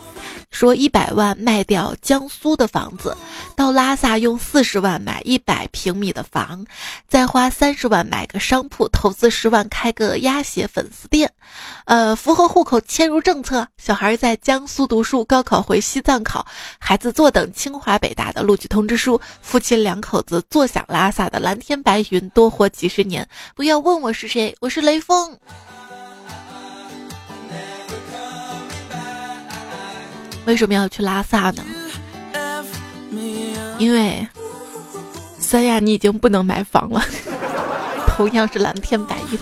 [0.52, 3.16] 说一百万卖掉江苏的房子，
[3.56, 6.64] 到拉萨用四十万买一百平米的房，
[7.08, 11.32] 再花三十万买个商铺，投资十万开个鸭血粉丝店，
[11.86, 16.46] 呃，符合户口迁入政策，小孩在江苏读书，高考回西藏考，
[16.78, 23.26] 孩子坐等清华北大的录取通知书，夫妻两口子坐享拉萨的蓝天白云，多活几十年。
[23.56, 25.36] 不要问我是谁，我是雷锋。
[30.46, 31.64] 为什么要去拉萨呢？
[33.78, 34.26] 因为
[35.38, 37.02] 三亚你已经不能买房了，
[38.08, 39.38] 同样是蓝天白云。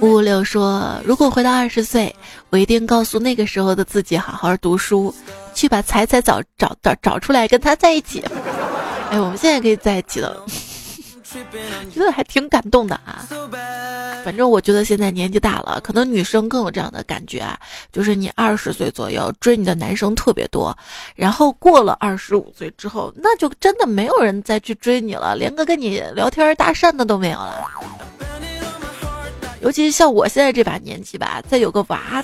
[0.00, 2.14] 五五六说：“如果回到二十岁，
[2.50, 5.14] 我一定告诉那个时候的自己，好好读书，
[5.54, 8.24] 去把彩彩找找找找出来，跟他在一起。”
[9.10, 10.44] 哎，我们现在可以在一起了。
[11.90, 13.26] 觉得还挺感动的啊！
[14.24, 17.58] 反正我觉得现在年纪大了，可能女生更有这样的感觉啊，
[17.90, 20.76] 就是你二十岁左右追你的男生特别多，
[21.14, 27.68] 然后过了二十五岁之后，那就真的没有人再去追你了，连个跟你聊天搭讪的都没有了。
[29.60, 32.22] 尤其是像我现在这把年纪吧，再有个娃。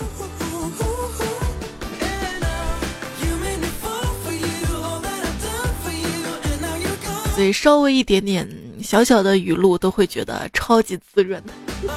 [7.35, 8.45] 所以稍微一点点
[8.89, 11.53] 小小的语录都会觉得超级滋润的。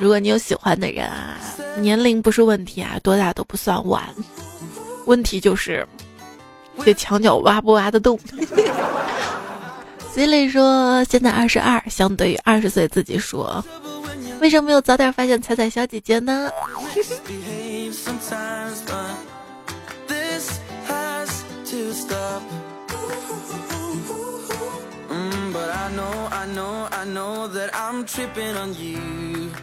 [0.00, 1.36] 如果你有喜欢的人啊，
[1.76, 4.02] 年龄不是问题啊，多大都不算晚，
[5.04, 5.86] 问题就是
[6.82, 8.18] 这墙角挖不挖得动。
[10.14, 13.62] C 类说现在二十二，相对于二十岁自己说，
[14.40, 16.50] 为什么没有早点发现彩彩小姐姐呢？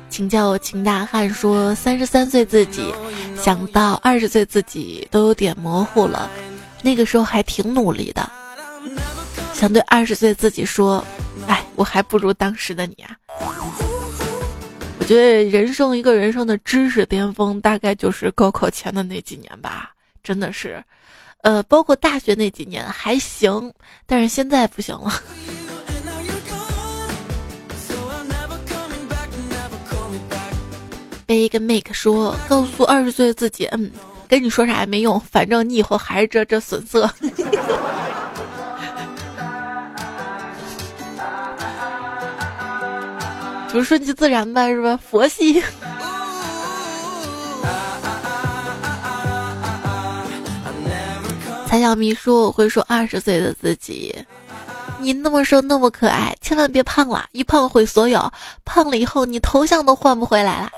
[0.09, 2.93] 请叫我秦大汉说，三十三岁自己
[3.37, 6.29] 想到二十岁自己都有点模糊了，
[6.81, 8.29] 那个时候还挺努力的。
[9.53, 11.03] 想对二十岁自己说，
[11.47, 13.15] 哎，我还不如当时的你啊。
[14.99, 19.91] 我觉得人生一个人生的知识巅峰，大概就是高考前的那几年吧，
[20.23, 20.83] 真的是。
[21.41, 23.73] 呃，包括大学那几年还行，
[24.05, 25.11] 但是现在不行了。
[31.29, 33.91] 被一个 make 说，告诉二十岁的自己，嗯，
[34.27, 37.07] 跟你说啥也没用，反正你以后还是这这损色。
[43.71, 44.99] 就顺其自然吧，是吧？
[45.07, 45.61] 佛系。
[51.67, 54.15] 蔡小咪说：“我会说二十岁的自己，
[54.97, 58.33] 你那么瘦那么可爱，千万别胖了，一胖毁所有。
[58.65, 60.71] 胖了以后，你头像都换不回来了。”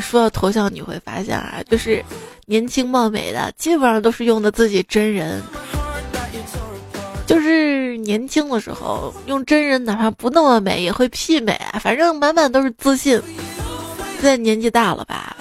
[0.00, 2.04] 说到头像，你会发现啊，就是
[2.46, 5.42] 年轻貌美的，基本上都是用的自己真人。
[7.26, 13.20] 就是年轻的时候用真人，哪怕不那么美，也会媲美啊，反正满满都是自信。
[14.20, 15.36] 现在年纪大了吧，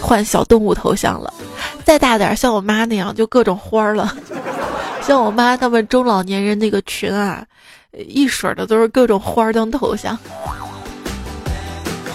[0.00, 1.32] 换小动物头像了。
[1.82, 4.14] 再大点，像我妈那样，就各种花了。
[5.02, 7.44] 像我妈他们中老年人那个群啊，
[7.92, 10.18] 一水的都是各种花当头像。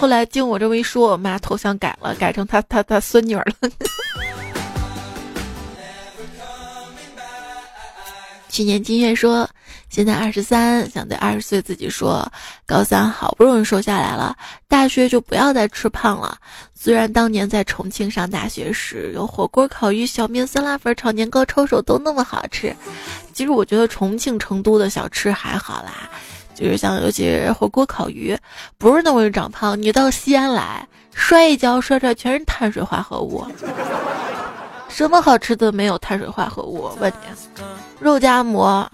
[0.00, 3.70] 后来经我这么一说，我妈头像改了，改成她她她孙女儿了。
[8.48, 9.46] 去年金月说，
[9.90, 12.26] 现在二十三，想对二十岁自己说，
[12.64, 14.34] 高三好不容易瘦下来了，
[14.68, 16.38] 大学就不要再吃胖了。
[16.74, 22.74] 虽然当年在重庆上大学时，有火锅、烤鱼、小面、酸辣粉、炒年糕、抄手都那么好吃，
[23.34, 26.08] 其实我觉得重庆、成都的小吃还好啦，
[26.60, 28.36] 就是像尤其火锅、烤鱼，
[28.76, 29.80] 不是那么容易长胖。
[29.80, 33.42] 你到西安来，摔一跤摔出来全是碳水化合物。
[34.90, 36.90] 什么好吃的没有碳水化合物？
[37.00, 37.62] 问你，
[37.98, 38.86] 肉夹馍，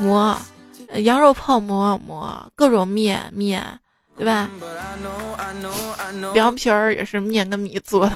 [0.00, 0.36] 馍，
[0.94, 3.62] 羊肉泡馍，馍，各种面面，
[4.16, 4.48] 对吧？
[6.34, 8.12] 凉皮儿也是面跟米做的。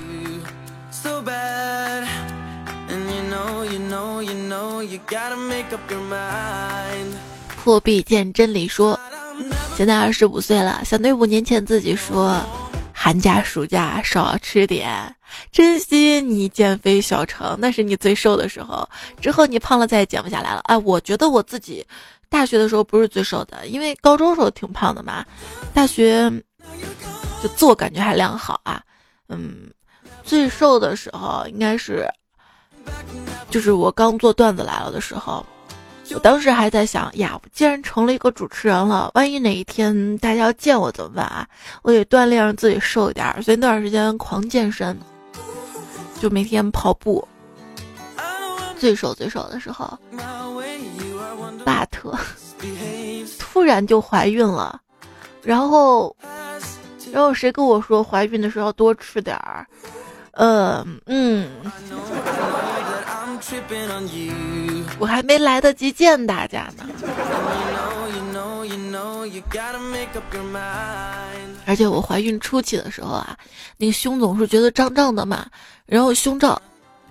[7.62, 8.98] 破壁见真理说，
[9.76, 12.36] 现在二十五岁了，想对五年前自己说。
[12.92, 15.12] 寒假暑假少吃点，
[15.50, 18.88] 珍惜你减肥小成，那是你最瘦的时候。
[19.20, 20.60] 之后你胖了再也减不下来了。
[20.64, 21.84] 哎，我觉得我自己
[22.28, 25.24] 大学的时候不是最瘦的，因为高中时候挺胖的嘛。
[25.72, 26.30] 大学
[27.42, 28.82] 就自我感觉还良好啊。
[29.28, 29.70] 嗯，
[30.24, 32.08] 最瘦的时候应该是，
[33.50, 35.44] 就是我刚做段子来了的时候。
[36.14, 41.46] 我当时还在想呀，我既然成了一个主持人了，万一哪一天大家要见我怎么办啊？
[41.82, 44.98] 我得锻炼让自己瘦一点，所以那段时间狂健身，
[46.20, 47.26] 就每天跑步。
[48.78, 49.96] 最瘦最瘦的时候，
[51.64, 52.12] 巴特
[53.38, 54.80] 突然就怀孕了，
[55.42, 56.14] 然后，
[57.12, 59.64] 然后谁跟我说怀孕的时候要多吃点儿？
[60.32, 61.48] 呃，嗯。
[64.98, 66.86] 我还没来得及见大家呢，
[71.66, 73.36] 而且我怀孕初期的时候啊，
[73.76, 75.46] 那个胸总是觉得胀胀的嘛，
[75.86, 76.60] 然后胸罩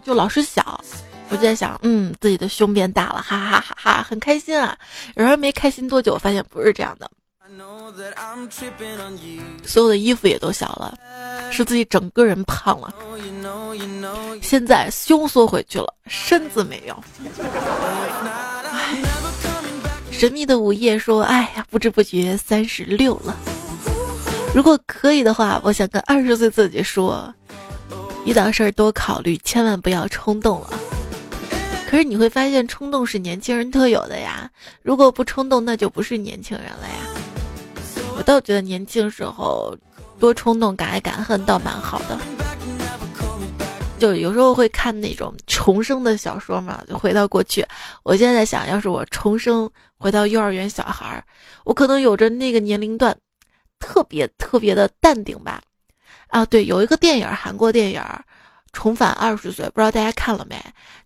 [0.04, 0.84] 就老是小，
[1.30, 4.78] 我就在想，嗯，自己的胸变大了，哈哈哈哈，很开心啊。
[5.16, 7.10] 然而没开心多久，发现不是这样的，
[9.66, 10.98] 所有的衣服也都小了。
[11.52, 12.94] 是自己整个人胖了，
[14.42, 17.04] 现在胸缩回去了，身子没有。
[20.12, 23.36] 神秘的午夜说：“哎呀，不知不觉三十六了。
[24.56, 27.34] 如果可以的话，我想跟二十岁自己说，
[28.26, 30.70] 遇到事儿多考虑，千万不要冲动了。
[31.90, 34.50] 可是你会发现，冲动是年轻人特有的呀。
[34.82, 37.21] 如果不冲动，那就不是年轻人了呀。
[38.22, 39.76] 我倒觉得年轻时候。”
[40.20, 42.16] 多冲动，敢爱敢恨，倒蛮好的。
[43.98, 47.66] 就有时候会看那种重生的小说嘛，就回到过去。
[48.04, 49.68] 我现在想，要是我重生
[49.98, 51.24] 回到幼儿园小孩儿，
[51.64, 53.18] 我可能有着那个年龄段，
[53.80, 55.60] 特别特别的淡定吧。
[56.28, 58.00] 啊，对，有一个电影，韩国电影
[58.72, 60.56] 《重返二十岁》，不知道大家看了没？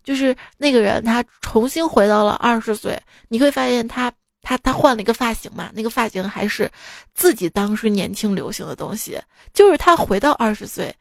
[0.04, 4.12] 就是那个人他重新回到了二十岁，你会发现他
[4.48, 6.70] 他他换了一个发型嘛，那个发型还是
[7.16, 9.20] 自己当时年轻流行的东西，
[9.52, 10.94] 就是他回到二十岁，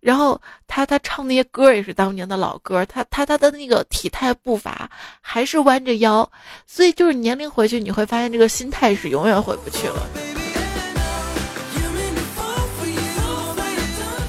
[0.00, 0.38] 然后
[0.68, 4.90] 他他唱那些歌也是当年的老歌，他他他的那个体态步伐
[5.22, 6.30] 还是弯着腰，
[6.66, 10.06] 所以就是年龄回去，你会发现这个心态是永远回不去了。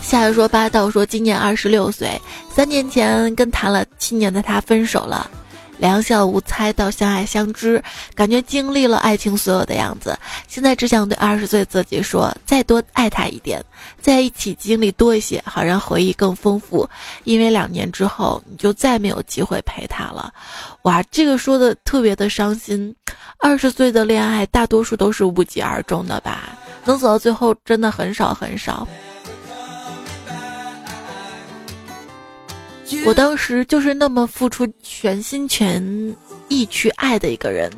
[0.01, 2.09] 下来说八道说今年二十六岁，
[2.55, 5.30] 三年前跟谈了七年的他分手了，
[5.82, 10.15] 两小无猜到相爱相知，感觉经历了爱情所有的样子，
[10.47, 13.59] 现在只想对二十岁自己说，再多爱他一点，
[13.99, 16.88] 在一起经历多一些，好让回忆更丰富，
[17.23, 20.32] 因为两年之后你就再没有机会陪他了。
[20.84, 22.95] 哇，这个说的特别的伤心，
[23.39, 26.55] 二十岁的恋爱大多数都是无疾而终的吧，
[26.86, 28.88] 能走到最后真的很少很少。
[33.05, 36.15] 我当时就是那么付出全心全
[36.47, 37.71] 意去爱的一个人。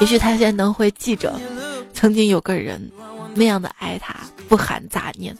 [0.00, 1.38] 也许他现在能会记着，
[1.92, 2.90] 曾经有个人
[3.34, 4.16] 那样的爱他，
[4.48, 5.36] 不含杂念，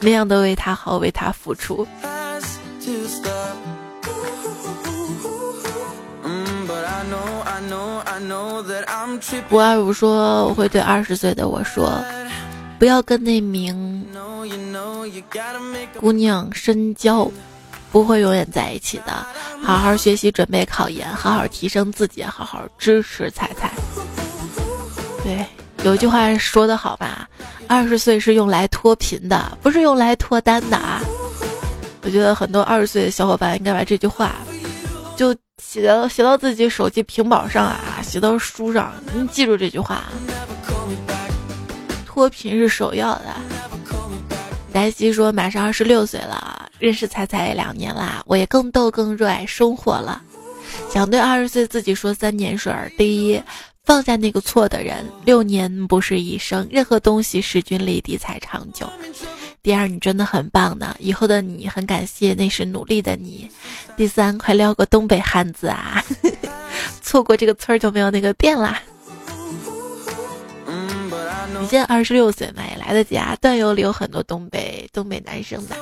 [0.00, 1.86] 那样的为他好，为他付出。
[9.50, 12.02] 五二五说：“我会对二十岁的我说，
[12.78, 14.06] 不要跟那名
[15.98, 17.30] 姑娘深交，
[17.90, 19.24] 不会永远在一起的。
[19.62, 23.70] 好好学习，准备考研，好好提升自己，好好支持彩彩。
[25.22, 25.46] 对，
[25.84, 27.28] 有句话说的好吧，
[27.68, 31.00] 二十岁是用来脱贫的，不是用来脱单的啊。
[32.02, 34.32] 我觉得很多二十岁的小伙伴应该把这句话。”
[35.14, 40.04] 就写到写到自己手机屏保上啊，写到书上，你记住这句话。
[42.04, 43.24] 脱贫是首要的。
[44.72, 50.20] 黛西说马上二十六岁了，认识彩彩也两年啦，我也更逗更热爱生活了。
[50.90, 53.42] 想对二十岁自己说三件事儿：第一，
[53.84, 58.88] 放下那个错的人；六年不是一生，任何东西势均力敌才长久。
[59.62, 63.48] 第二，你真的很棒呢，以后的你很感谢那时努力的你。
[63.96, 66.02] 第三，快撩个东北汉子啊！
[67.02, 68.80] 错过这个村儿就没有那个店啦。
[71.60, 73.36] 你现在二十六岁嘛，也来得及啊。
[73.40, 75.76] 段友里有很多东北东北男生的。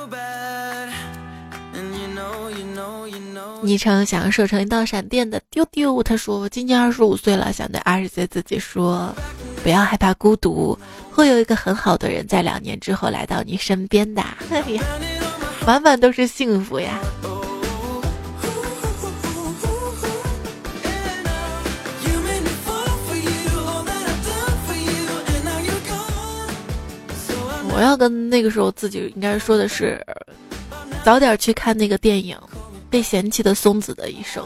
[3.61, 9.13] 昵称想要射成一道闪电的丢丢，他说今年二十五岁了，想对二十岁自己说，
[9.63, 10.77] 不要害怕孤独。
[11.11, 14.83] 会有一个很好的人在两年之后来到你身边的，哎呀，
[15.67, 16.99] 满满都是幸福呀！
[27.73, 29.99] 我要跟那个时候自己应该说的是，
[31.03, 32.37] 早点去看那个电影
[32.91, 34.43] 《被嫌弃的松子的一生》，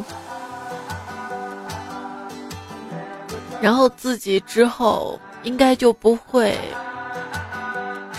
[3.62, 5.20] 然后自己之后。
[5.46, 6.58] 应该就不会，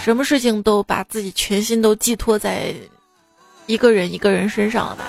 [0.00, 2.72] 什么事情都把自己全心都寄托在
[3.66, 5.04] 一个人一个人身上了吧？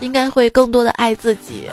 [0.00, 1.70] 应该会更多的爱自己。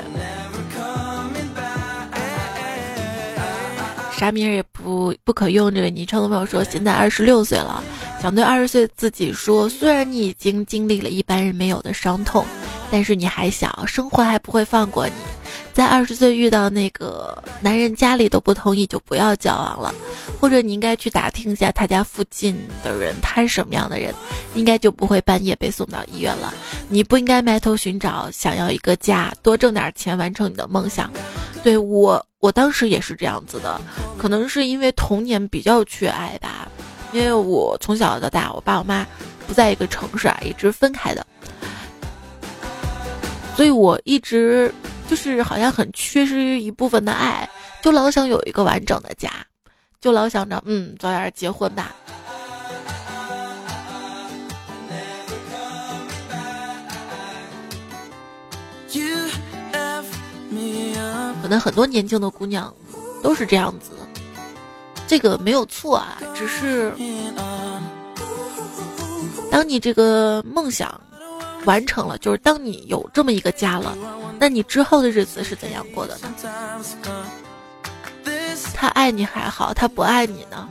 [4.12, 5.74] 啥名儿也不不可用。
[5.74, 7.84] 这位昵称的朋友说，现在二十六岁了，
[8.22, 12.46] 想对二十岁自己说：虽然你已经经历了一般人没有的伤痛，
[12.92, 15.14] 但是你还小，生活还不会放过你。
[15.74, 19.96] 在二十岁遇到那个男人家里都不同意就不要交往了，
[20.40, 24.14] 或者你应该去打听一下他家附近的人他是什么样的人，
[24.54, 26.54] 应该就不会半夜被送到医院了。
[26.90, 31.10] 你不应该埋头寻找想要一个家，多挣点钱完成你的梦想。
[31.64, 33.80] 对我，我当时也是这样子的，
[34.18, 36.68] 可能是因为童年比较缺爱吧，
[37.14, 39.08] 因为我从小到大，我爸我妈
[39.48, 41.26] 不在一个城市啊，一直分开的，
[43.62, 44.74] 所以我一直。
[45.08, 47.48] 就是好像很缺失一部分的爱，
[47.84, 49.30] 就老想有一个完整的家，
[50.00, 51.94] 就老想着嗯早点结婚吧。
[61.42, 62.74] 可能很多年轻的姑娘
[63.22, 63.92] 都是这样子，
[65.08, 66.94] 这个没有错啊，只是
[69.52, 70.90] 当你这个梦想
[71.66, 73.96] 完成了，就是当你有这么一个家了。
[74.40, 76.34] 那你之后的日子是怎样过的呢？
[78.74, 80.68] 他爱你还好，他不爱你呢？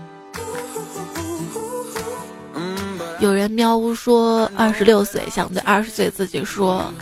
[3.20, 6.92] 有人喵呜说，二十六岁想对二十岁自己说，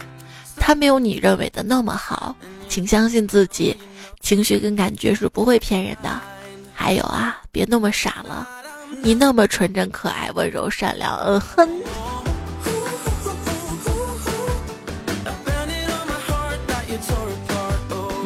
[0.56, 2.34] 他没有你认为的那么好，
[2.68, 3.76] 请相信自己，
[4.20, 6.20] 情绪跟感觉是不会骗人的。
[6.74, 8.48] 还有啊，别那么傻了，
[9.00, 11.68] 你那么纯真可爱、温柔善良，嗯哼。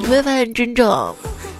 [0.03, 1.14] 你会发现，真正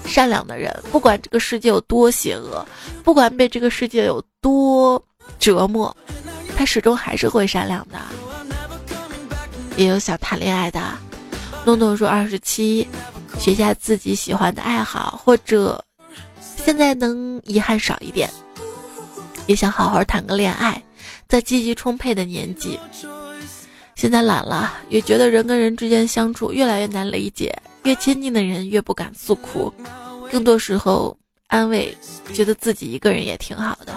[0.05, 2.67] 善良的人，不管这个世界有多邪恶，
[3.05, 5.03] 不管被这个世界有多
[5.39, 5.97] 折磨。
[6.57, 7.99] 他始终还是会善良的，
[9.77, 10.83] 也有想谈恋爱的。
[11.65, 12.87] 诺诺说二十七，
[13.39, 15.83] 学下自己喜欢的爱好，或者
[16.57, 18.29] 现在能遗憾少一点，
[19.47, 20.83] 也想好好谈个恋爱，
[21.29, 22.79] 在积极充沛的年纪。
[23.95, 29.73] 现在懒了，也觉得人跟人之间相处越来越难理解，越亲近的人越不敢诉苦，
[30.31, 31.17] 更多时候
[31.49, 31.97] 安慰，
[32.33, 33.93] 觉得自己一个人也挺好的。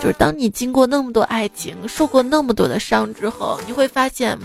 [0.00, 4.38] 就是当你经过那么多爱情，受过那么多的伤之后，你会发现，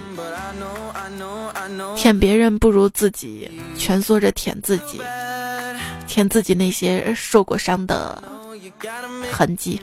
[1.96, 5.00] 舔别人不如自己蜷缩着舔自己，
[6.08, 8.22] 舔自己那些受过伤的
[9.32, 9.80] 痕迹。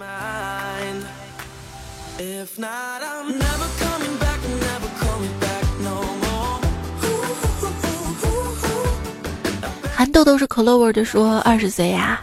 [10.02, 12.20] 韩豆豆是 color 味的说：“二十岁呀，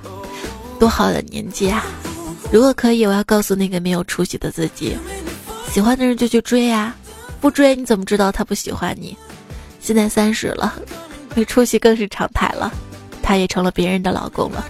[0.78, 1.86] 多好的年纪啊！”
[2.52, 4.98] 如果可以，我要告诉那个没有出息的自己：
[5.72, 6.94] 喜欢的人就去追呀，
[7.40, 9.16] 不追你怎么知道他不喜欢你？
[9.80, 10.76] 现在三十了，
[11.36, 12.70] 没出息更是常态了，
[13.24, 14.66] 他也成了别人的老公了。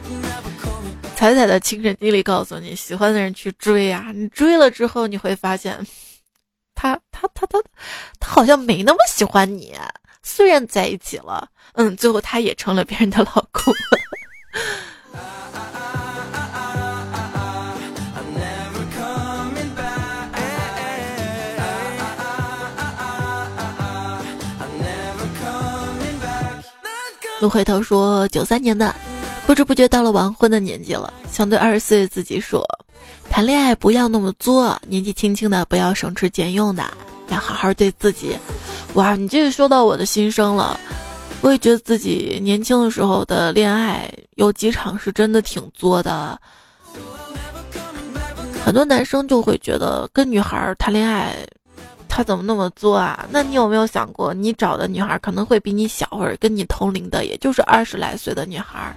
[1.16, 5.76] 彩彩的亲身经历告诉你：喜欢的人去追呀，你追了之后你会发现，
[6.76, 7.60] 他他他他
[8.20, 9.74] 他好像没那么喜欢你。
[10.24, 13.74] 虽然在一起了，嗯，最后他也成了别人的老公。
[27.41, 28.93] 陆回头说：“九三年的，
[29.47, 32.67] 不知不觉到了完婚的年纪了，想对二十岁的自己说，
[33.30, 36.84] 谈恋爱不要那么作，年纪轻轻的不要省吃俭用的，
[37.32, 38.38] 要好好对自己。
[38.93, 40.80] 哇，你这个说到我的心声了，
[41.41, 46.39] 我也觉得自己年轻的时候的恋爱有几场是真的挺作的。
[48.65, 51.36] 很多男生就会觉得跟女孩谈恋爱。”
[52.11, 53.25] 他怎么那么作啊？
[53.30, 58.93] 那你有没有想过，你找的女孩可能会比你小，或者跟你同龄的，也就是二十来岁的女孩。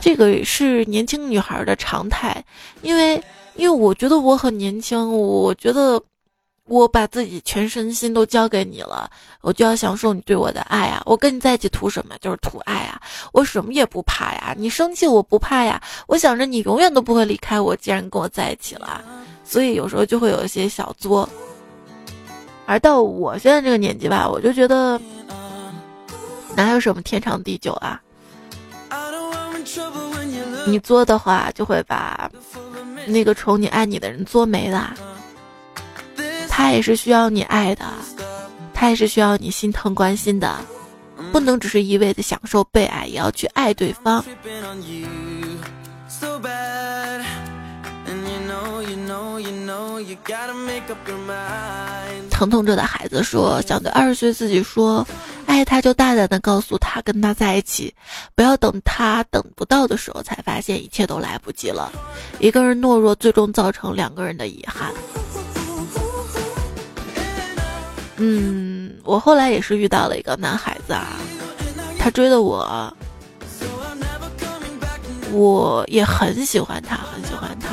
[0.00, 2.44] 这个是年轻女孩的常态，
[2.82, 3.20] 因为
[3.56, 6.00] 因为我觉得我很年轻，我觉得
[6.66, 11.02] 我把自己全身心都交给你了，我就要享受你对我的爱啊！
[11.04, 12.14] 我跟你在一起图什么？
[12.20, 13.00] 就是图爱啊！
[13.32, 19.02] 我什么也不怕呀，你生气我不怕呀，我想着你永远都不会离开我，既然跟我在一起了，
[19.44, 21.28] 所以有时候就会有一些小作。
[22.66, 25.00] 而到我现在这个年纪吧，我就觉得
[26.54, 28.00] 哪有什么天长地久啊？
[30.66, 32.30] 你作的话，就会把
[33.06, 34.94] 那个宠你爱你的人作没了。
[36.50, 37.86] 他也是需要你爱的，
[38.74, 40.58] 他也是需要你心疼关心的，
[41.32, 44.22] 不能只是一味的享受被爱，也要去爱对方。
[52.30, 55.06] 疼痛着的孩子说：“想对二十岁自己说，
[55.46, 57.94] 爱他就大胆的告诉他，跟他在一起，
[58.34, 61.90] 不要等他等不到的时候才发现一切都来不及了。
[62.38, 64.90] 一个人懦弱，最终造成两个人的遗憾。”
[68.22, 71.16] 嗯，我后来也是遇到了一个男孩子啊，
[71.98, 72.94] 他追的我，
[75.32, 77.68] 我也很喜欢他，很喜欢他。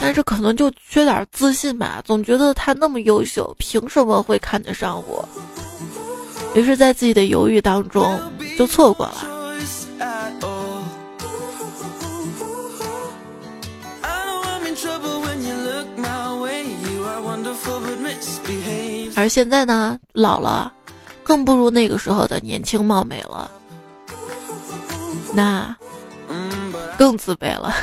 [0.00, 5.28] 但是可能就缺点自信吧，总觉得他那么优秀，凭什么会看得上我？
[6.54, 8.18] 于是，在自己的犹豫当中，
[8.56, 10.47] 就错过了。
[19.18, 20.72] 而现在呢，老了，
[21.24, 23.50] 更不如那个时候的年轻貌美了，
[25.34, 25.76] 那
[26.96, 27.74] 更自卑了。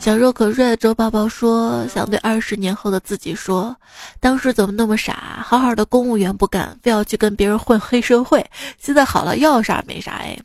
[0.00, 3.76] 小肉可睡的周宝宝说：“想对二十年后的自己说，
[4.18, 5.44] 当时怎么那么傻？
[5.46, 8.44] 好好的公务员不干，非要去跟别人混黑社会。
[8.80, 10.36] 现在好了，要啥没啥哎。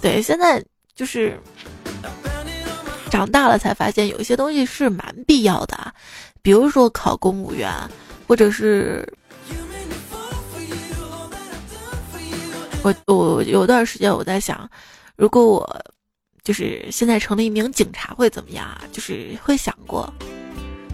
[0.00, 0.64] 对，现在
[0.96, 1.38] 就是
[3.10, 5.92] 长大了才发现，有一些东西是蛮必要的，
[6.40, 7.70] 比如说考公务员，
[8.26, 9.06] 或者是
[12.82, 14.70] 我我有段时间我在想，
[15.16, 15.84] 如果我
[16.42, 18.82] 就是现在成了一名警察会怎么样啊？
[18.92, 20.10] 就是会想过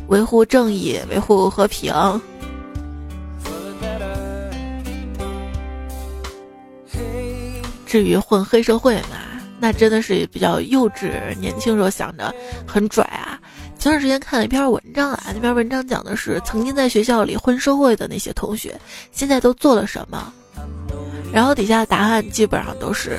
[0.08, 1.92] 维护正义、维护和平。
[7.86, 9.25] 至于混黑社会嘛，
[9.58, 12.34] 那真的是比较幼稚，年轻时候想着
[12.66, 13.40] 很拽啊。
[13.78, 18.74] 前段时间看了一篇文章啊，那篇文章讲的是曾经在学校里混社会的那些同学，
[19.12, 20.32] 现在都做了什么。
[21.32, 23.18] 然后底下的答案基本上都是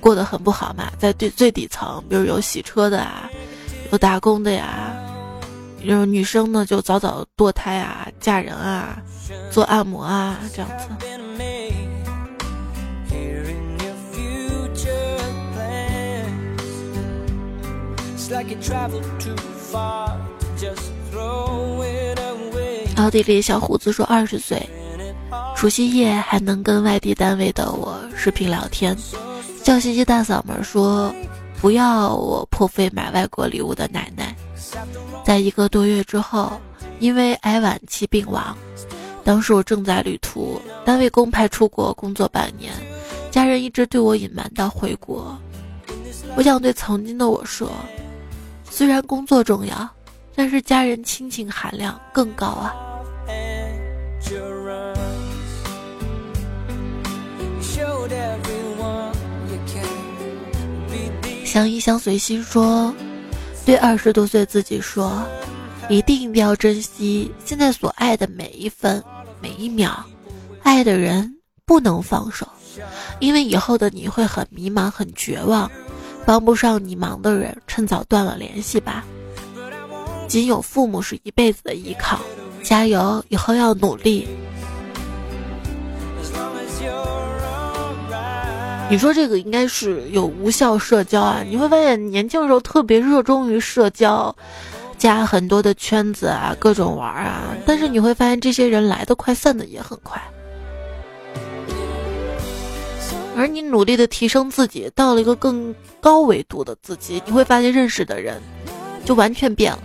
[0.00, 3.30] 过得很不好嘛，在最最底层，比如有洗车的啊，
[3.92, 4.92] 有打工的呀，
[5.82, 8.98] 有女生呢就早早堕胎啊、嫁人啊、
[9.50, 10.88] 做按摩啊这样子。
[22.96, 24.66] 奥地利小胡子说二十岁。
[25.54, 28.96] 除夕夜还能跟外地单位的我视频聊天，
[29.62, 31.14] 笑嘻嘻大嗓门说
[31.60, 34.34] ：“不要我破费买外国礼物的奶奶。”
[35.24, 36.52] 在一个多月之后，
[37.00, 38.56] 因为癌晚期病亡。
[39.22, 42.72] 当时我正在旅途，单位公派出国工作半年，
[43.30, 45.38] 家人一直对我隐瞒到回国。
[46.34, 47.70] 我想对曾经的我说：
[48.74, 49.86] 虽然工作重要，
[50.34, 52.74] 但是家人亲情含量更高啊。
[61.44, 62.94] 相依相随心说，
[63.66, 65.22] 对二十多岁自己说，
[65.90, 69.04] 一定一定要珍惜现在所爱的每一分
[69.42, 70.02] 每一秒，
[70.62, 72.48] 爱的人不能放手，
[73.20, 75.70] 因为以后的你会很迷茫很绝望，
[76.24, 79.04] 帮不上你忙的人，趁早断了联系吧。
[80.28, 82.18] 仅有父母是一辈子的依靠，
[82.62, 84.26] 加油，以后要努力。
[88.90, 91.42] 你说这个应该是有无效社交啊？
[91.48, 94.34] 你会发现年轻的时候特别热衷于社交，
[94.98, 97.56] 加很多的圈子啊，各种玩啊。
[97.66, 100.20] 但是你会发现这些人来的快，散的也很快。
[103.34, 108.42] 而你努力的提升自己，到了一个更高维度的自己，你会发现认识的人
[109.04, 109.82] 就完全变了。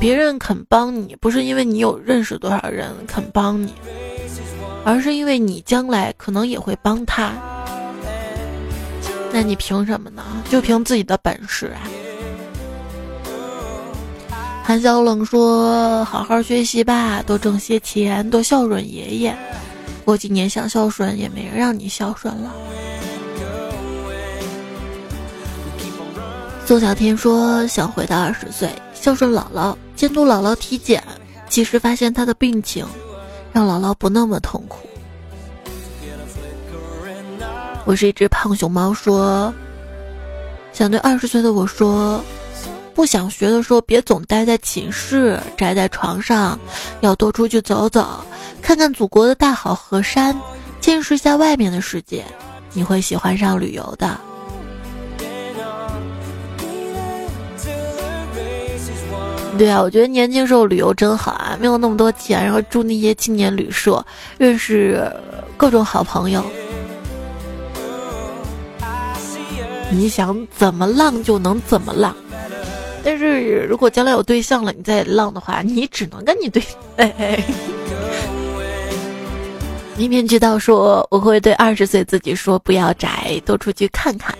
[0.00, 3.72] 别人肯帮你，不是因为你有认识多少人肯帮你，
[4.84, 7.32] 而是因为你将来可能也会帮他。
[9.32, 10.24] 那你凭什么呢？
[10.50, 11.86] 就凭自己的本事啊！
[14.64, 19.36] 韩小冷说：“好好学习吧，多挣些钱，多孝顺爷爷。
[20.06, 22.50] 过几年想孝顺也没人让你孝顺了。”
[26.64, 31.04] 宋小天说：“想回到二十岁。”孝顺姥姥，监督姥姥体检，
[31.48, 32.84] 及时发现她的病情，
[33.52, 34.88] 让姥姥不那么痛苦。
[37.84, 39.54] 我是一只胖熊猫，说
[40.72, 42.20] 想对二十岁的我说，
[42.96, 46.58] 不想学的时候别总待在寝室，宅在床上，
[47.00, 48.24] 要多出去走走，
[48.62, 50.34] 看看祖国的大好河山，
[50.80, 52.24] 见识一下外面的世界，
[52.72, 54.18] 你会喜欢上旅游的。
[59.58, 64.02] 对啊，我觉得年轻时候旅游真好啊，没有那么多钱，然后住那些青年旅社，
[64.38, 65.06] 认识
[65.58, 66.42] 各种好朋友。
[69.90, 72.16] 你想怎么浪就能怎么浪，
[73.06, 76.60] 但是如果将来有对象了，你再浪的话，你只能跟你对。
[79.96, 84.36] 一面知道说，我会对二十岁自己说，不要宅，多出去看看。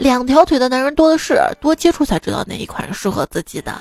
[0.00, 3.72] 两条腿的男人多的是，多接触才知道哪一款适合自己的。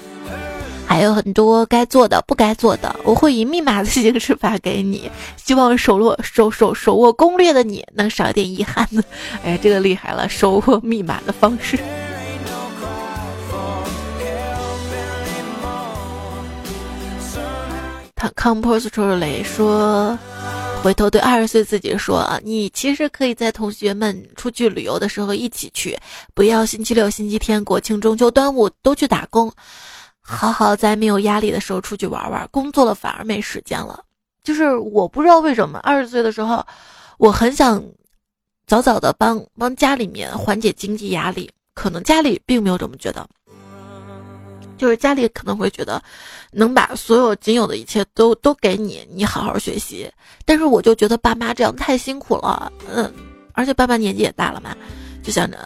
[0.86, 5.10] 还有很多该做的、不该做的，我会以密码的形式发给你。
[5.38, 9.04] 希望手握手手手握攻略的你能少一点遗憾呢。
[9.44, 11.80] 哎，这个厉害了，手握密码的方式。
[18.20, 20.20] 他 compositorly 说，
[20.84, 25.98] 回头对二十岁自己说啊，你其实可以在同学们出去旅游的时候一起去，
[26.34, 29.50] 不要星期六、星期天、国庆、中秋、端午都去打工。
[30.22, 34.04] 好好在没有压力的时候出去玩玩，工作了反而没时间了。
[34.44, 36.62] 就是我不知道为什么，二十岁的时候，
[37.18, 37.82] 我很想
[38.68, 41.50] 早早的帮帮家里面缓解经济压力。
[41.74, 43.26] 可能家里并没有这么觉得，
[44.80, 46.02] 就是家里可能会觉得
[46.52, 50.10] 能把所有仅有的一切都都给你，你好好学习。
[50.46, 53.14] 但是我就觉得爸妈这样太辛苦了，嗯，
[53.52, 54.76] 而且爸爸年纪也大了嘛，
[55.22, 55.58] 就想着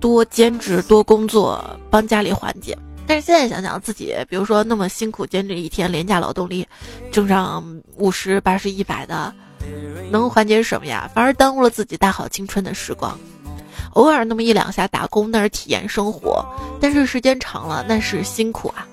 [0.00, 2.76] 多兼职多工作帮家里缓解。
[3.06, 6.66] 但是现在想想自己，比如说那么辛苦兼职一天，廉价劳动力，
[7.12, 7.62] 挣上
[7.96, 9.32] 五十、八十、一百的，
[10.10, 11.08] 能缓解什么呀？
[11.14, 13.16] 反而耽误了自己大好青春的时光。
[13.94, 16.44] 偶尔那么一两下打工，那是体验生活，
[16.80, 18.86] 但是时间长了，那是辛苦啊。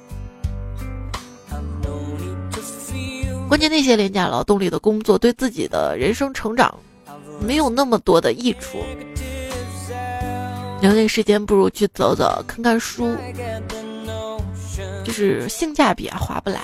[3.50, 6.74] 关键那些廉价劳动力的工作，对自己的人生成长
[7.40, 8.78] 没有那么多的益处。
[10.80, 13.16] 留那时间，不如去走走，看看书，
[15.04, 16.60] 就是性价比啊，划不来。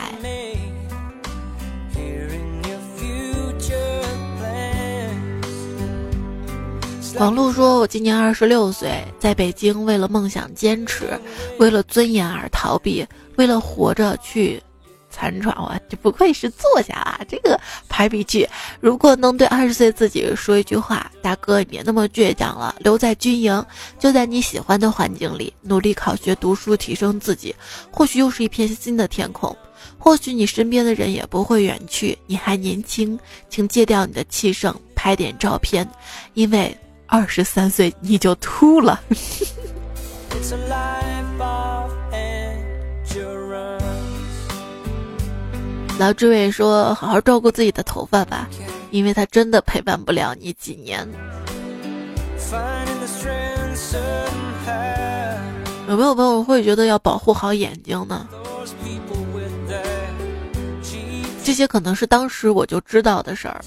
[7.20, 11.20] 王璐说：“我今年二十六岁，在北京，为了梦想坚持，
[11.58, 13.04] 为了尊严而逃避，
[13.38, 14.62] 为了活着去
[15.10, 15.56] 残喘。
[15.58, 17.20] 我这不愧是作家啊！
[17.28, 17.60] 这个
[17.90, 18.48] 排比句，
[18.80, 23.66] 如果能对二十岁自己说一句话，大哥，别那么倔强了，留在军营，
[23.98, 27.56] 就在你喜欢的环境里，努力考学读书，提升自己，
[27.90, 29.56] 或许又是一片新的天空。
[29.98, 32.16] 或许你身边的人也不会远去。
[32.28, 35.90] 你还年轻，请戒掉你的气盛，拍点照片，
[36.36, 36.78] 因为。”
[37.08, 39.02] 二十三岁你就秃了。
[45.98, 48.48] 老志伟说：“好好照顾自己的头发吧，
[48.92, 51.08] 因为他真的陪伴不了你几年。”
[55.90, 58.28] 有没有朋友会觉得要保护好眼睛呢？
[61.44, 63.64] 这些可能是当时我就知道的事儿。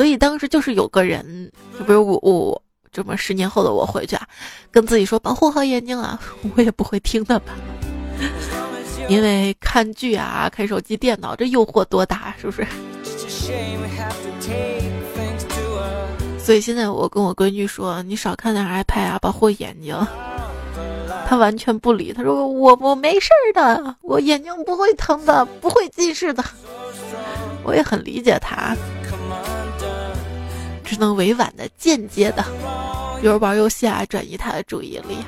[0.00, 4.26] 所以当时就是有个人，就比如我我这么十年后的我回去啊，
[4.70, 6.18] 跟自己说保护好眼睛啊，
[6.56, 7.52] 我也不会听的吧，
[9.10, 12.66] 因为看剧啊、看手机、电脑，这诱惑多大，是不是？
[16.38, 19.94] 所以现在我跟我闺女说，你少看点 iPad 啊，保护眼睛。
[21.26, 26.42] 她完全不理，她说我我没事儿的，我眼睛不会疼的，不会近视的。
[27.64, 28.74] 我也很理解她。
[30.90, 32.44] 只能委婉的、间接的，
[33.20, 35.18] 比如玩游戏啊，转移他的注意力。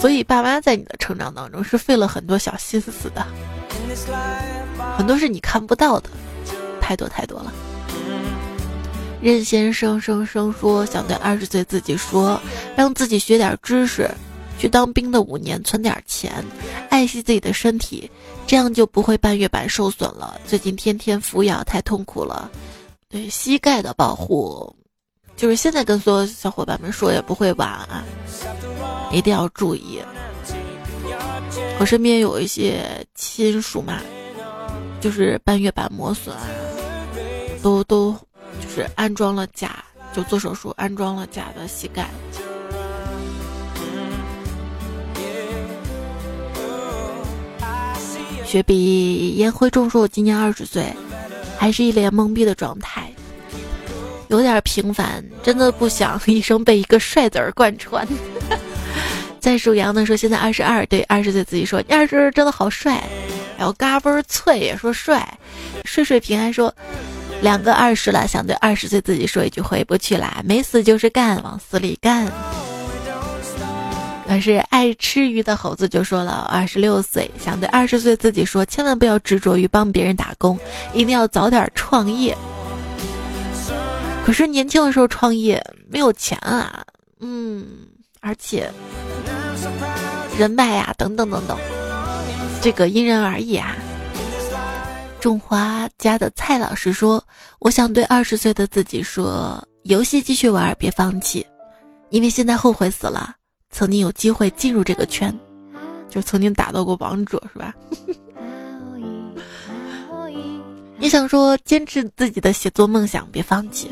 [0.00, 3.22] 所以，爸妈在你的成长当中是费了很多小心思的，
[4.96, 6.08] 很多是你看不到的，
[6.80, 7.52] 太多太多了。
[9.20, 12.40] 任先生生生说，想对二十岁自己说，
[12.74, 14.10] 让自己学点知识。
[14.58, 16.32] 去当兵的五年，存点钱，
[16.90, 18.10] 爱惜自己的身体，
[18.50, 20.40] 这样就不会半月板受损了。
[20.44, 22.50] 最近天天服药，太痛苦了。
[23.08, 24.74] 对膝盖的保护，
[25.36, 28.02] 就是现在跟所有小伙伴们说也不会晚啊，
[29.12, 30.02] 一定要注意。
[31.78, 34.00] 我身边有一些亲属嘛，
[35.00, 36.42] 就是半月板磨损啊，
[37.62, 38.10] 都都
[38.60, 42.10] 就是安装了假，就做手术安装了假的膝盖。
[48.50, 50.84] 雪碧烟灰重说：“我今年二十岁，
[51.56, 53.08] 还是一脸懵逼的状态，
[54.26, 58.04] 有点平凡，真的不想一生被一个帅字儿贯穿。
[59.38, 63.00] ”在数羊的说：“现在二十二，对二十岁自己说，你二十真的好帅。”
[63.56, 65.38] 然后嘎嘣脆也说帅，
[65.84, 66.74] 睡睡平安说
[67.42, 72.26] ：“两个二十了，想对二十岁自己说一句回不去啦，没死就是干，往死里干。”
[74.30, 80.56] 可是爱吃鱼的猴子就说了：“二十六岁，想对二十岁自己说，千万不要执着于帮别人打工，
[80.94, 82.32] 一定要早点创业。”
[84.24, 86.84] 可是年轻的时候创业没有钱啊，
[87.18, 87.66] 嗯，
[88.20, 88.70] 而且
[90.38, 91.58] 人脉呀，等等等等，
[92.62, 93.74] 这个因人而异啊。
[95.18, 97.20] 种花家的蔡老师说
[97.58, 101.44] ：“我想对二十岁的自己说，游戏继续玩，别放弃，
[102.10, 103.34] 因为现在后悔死了。”
[103.70, 105.32] 曾经有机会进入这个圈，
[106.08, 107.74] 就曾经打到过王者，是吧？
[110.98, 113.90] 你想说坚持自己的写作梦想，别放弃，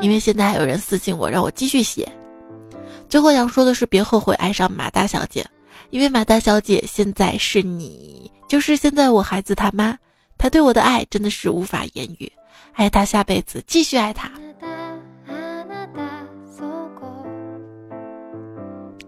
[0.00, 2.10] 因为现在还有人私信我，让我继续写。
[3.08, 5.46] 最后想说的是，别后悔爱上马大小姐，
[5.90, 9.96] 因为马大小姐现在是你，就是现在我孩子他妈，
[10.36, 12.32] 她对我的爱真的是无法言语，
[12.72, 14.28] 爱她下辈子，继续爱她。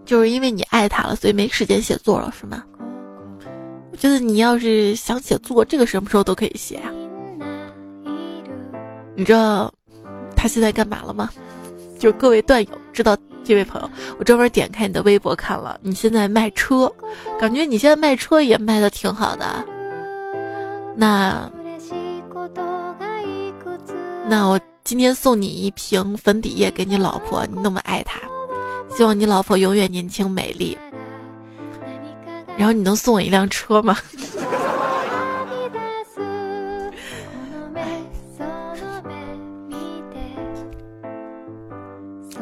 [0.09, 2.63] 就是因为你爱他了，所以没时间写作了，是吗？
[3.91, 6.89] 我觉得你要是想写作，这个什么时候都可以写啊。
[9.15, 9.71] 你知道
[10.35, 11.29] 他现在干嘛了吗？
[11.99, 13.87] 就各位段友知道这位朋友，
[14.17, 16.91] 我专门点开你的微博看了，你现在卖车，
[17.39, 19.63] 感觉你现在卖车也卖的挺好的。
[20.95, 21.47] 那
[24.27, 28.19] 那我今天送你一瓶粉底液给你老婆，你那么爱她。
[28.95, 30.77] 希望你老婆永远年轻美丽。
[32.57, 33.97] 然后你能送我一辆车吗？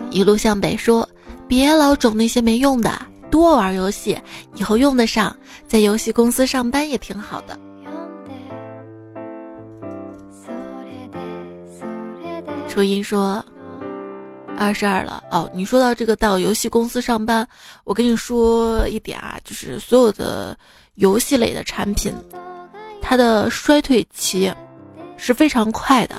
[0.10, 1.08] 一路向北说，
[1.48, 4.20] 别老整那些没用的，多玩游戏，
[4.56, 5.36] 以后用得上，
[5.68, 7.60] 在游戏公司上班也挺好的。
[12.68, 13.46] 初音说。
[14.58, 17.48] 二十二了哦，你说到这个到游戏公司上班，
[17.84, 20.58] 我跟你说一点啊，就是所有的
[20.96, 22.12] 游戏类的产品，
[23.02, 24.52] 它的衰退期
[25.16, 26.16] 是非常快的。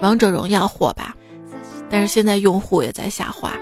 [0.00, 1.16] 王者荣耀火吧，
[1.90, 3.52] 但是现在用户也在下滑。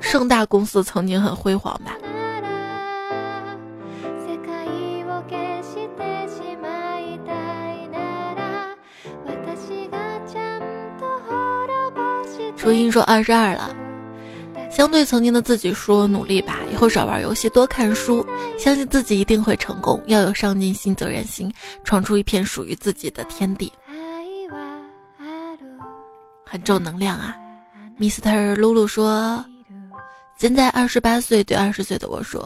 [0.00, 1.92] 盛大公司曾经很辉煌吧。
[12.58, 13.74] 初音说二十二了，
[14.68, 18.26] 相对曾经的自己说努力吧，以后少玩游戏，多看书，
[18.58, 21.50] 相信自己一定会成功，要有上进心、责任心，
[21.84, 23.72] 闯出一片属于自己的天地。
[26.44, 27.36] 很正能量啊
[27.98, 28.56] ，Mr.
[28.56, 29.44] 露露说，
[30.36, 32.42] 现在二十八岁，对二十岁的我说，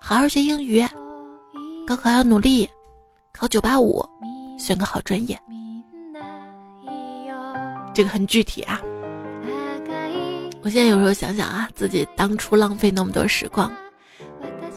[0.00, 0.82] 好好学英语，
[1.86, 2.68] 高考要努力，
[3.32, 4.02] 考九八五，
[4.58, 5.38] 选个好专业。
[7.92, 8.80] 这个很具体啊。
[10.62, 13.72] 我现在有时候想想啊，自己当初浪费那么多时光，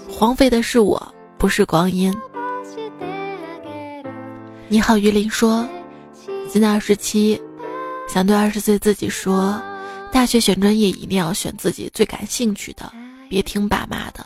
[0.10, 2.14] 荒废的是我，不是光阴。
[4.70, 5.68] 你好，于林说，
[6.50, 7.40] 今年二十七，
[8.08, 9.62] 想对二十岁自己说，
[10.10, 12.90] 大学选专业一定要选自己最感兴趣的，
[13.30, 14.26] 别听爸妈的，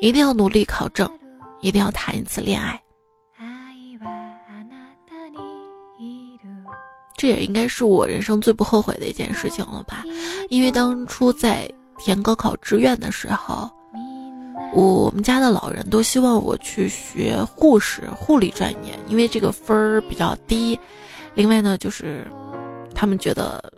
[0.00, 1.08] 一定要努力考证，
[1.60, 2.80] 一定要谈一次恋爱。
[7.16, 10.04] 这也应该是我人生最不后悔的一件事情了吧？
[10.50, 11.66] 因为当初在
[11.98, 13.70] 填高考志愿的时候，
[14.74, 20.78] 我们家的老人都希望我去学护士、护理专业，因为这个分儿比较低。
[21.34, 22.26] 另外呢，就是
[22.94, 23.72] 他们觉得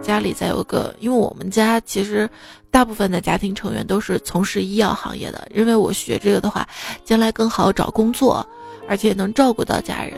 [0.00, 2.28] 家里再有个，因为我们家其实
[2.70, 6.66] 大部分的家庭成员都是从事医药行业的，认为我学这个的话，
[7.04, 8.46] 将来更好找工作，
[8.88, 10.14] 而且能照顾到家人。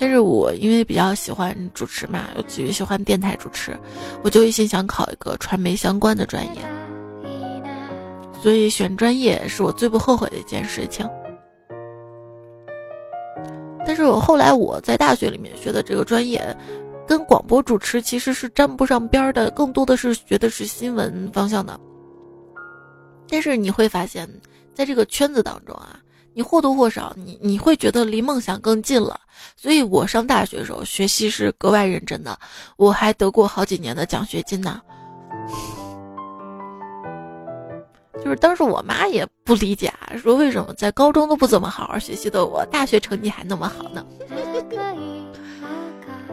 [0.00, 3.76] 但是我因为比较喜欢主持嘛，尤其喜欢电台主持，
[4.22, 6.62] 我就一心想考一个传媒相关的专业，
[8.40, 11.04] 所以选专业是我最不后悔的一件事情。
[13.84, 16.56] 但是我后来我在大学里面学的这个专业，
[17.04, 21.78] 跟广播主持其实是沾不上边儿的，更多的是学的是新闻方向的。
[23.28, 24.28] 但是你会发现
[24.74, 25.98] 在这个圈子当中啊。
[26.38, 29.18] 你或多或少，你你会觉得离梦想更近了。
[29.56, 32.38] 所以我上大学的时候学习是格外认真的，
[32.76, 34.80] 我还得过好几年的奖学金呢。
[38.22, 44.06] 就是当时我妈也不理解啊，说为什么在高中都不怎么好好学习的我，大学成绩还那么好呢？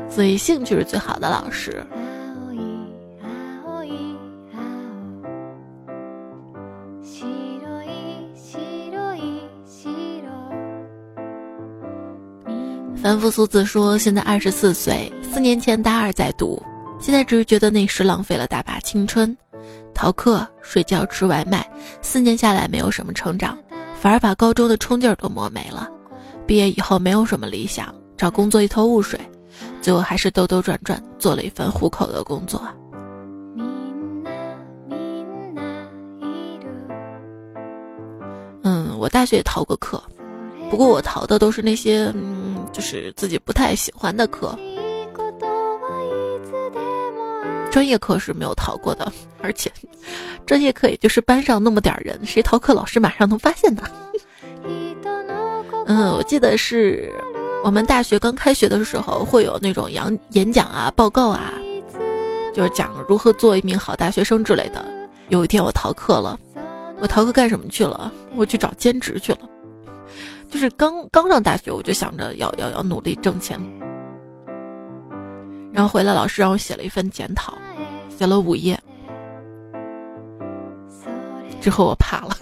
[0.08, 1.84] 所以兴趣是最好的老师。
[13.02, 16.62] 凡夫俗子说，现在二十四岁，四年前大二在读，
[17.00, 19.36] 现在只是觉得那时浪费了大把青春，
[19.94, 21.70] 逃课、睡觉、吃外卖，
[22.02, 23.56] 四年下来没有什么成长，
[24.02, 25.88] 反而把高中的冲劲儿都磨没了。
[26.48, 29.20] 毕业以后没有什么理想，找工作一头雾水，
[29.82, 32.60] 最后还是兜兜转转做了一份糊口的工作。
[38.64, 40.02] 嗯，我大学也逃过课，
[40.70, 42.44] 不过我逃的都是那些嗯。
[42.74, 44.54] 就是自己不太喜欢的课，
[47.72, 49.10] 专业课是没有逃过的，
[49.42, 49.72] 而且
[50.46, 53.84] 专业课也就是班上那么点人，谁逃课老师马上能发现的。
[55.86, 57.10] 嗯，我记得是
[57.64, 61.54] 我们大学刚开学的时候会有那种演演讲啊、报告啊，
[62.54, 64.86] 就是讲如何做一名好大学生之类的。
[65.30, 66.38] 有一天我逃课了，
[67.00, 68.12] 我逃课干什么去了？
[68.36, 69.40] 我去找兼职去了。
[70.50, 73.60] 就是刚刚上大学，我就想着要要要努力挣钱，
[75.74, 77.58] 然后回来老师让我写了一份检讨，
[78.10, 78.80] 写了五页，
[81.60, 82.38] 之后我怕了。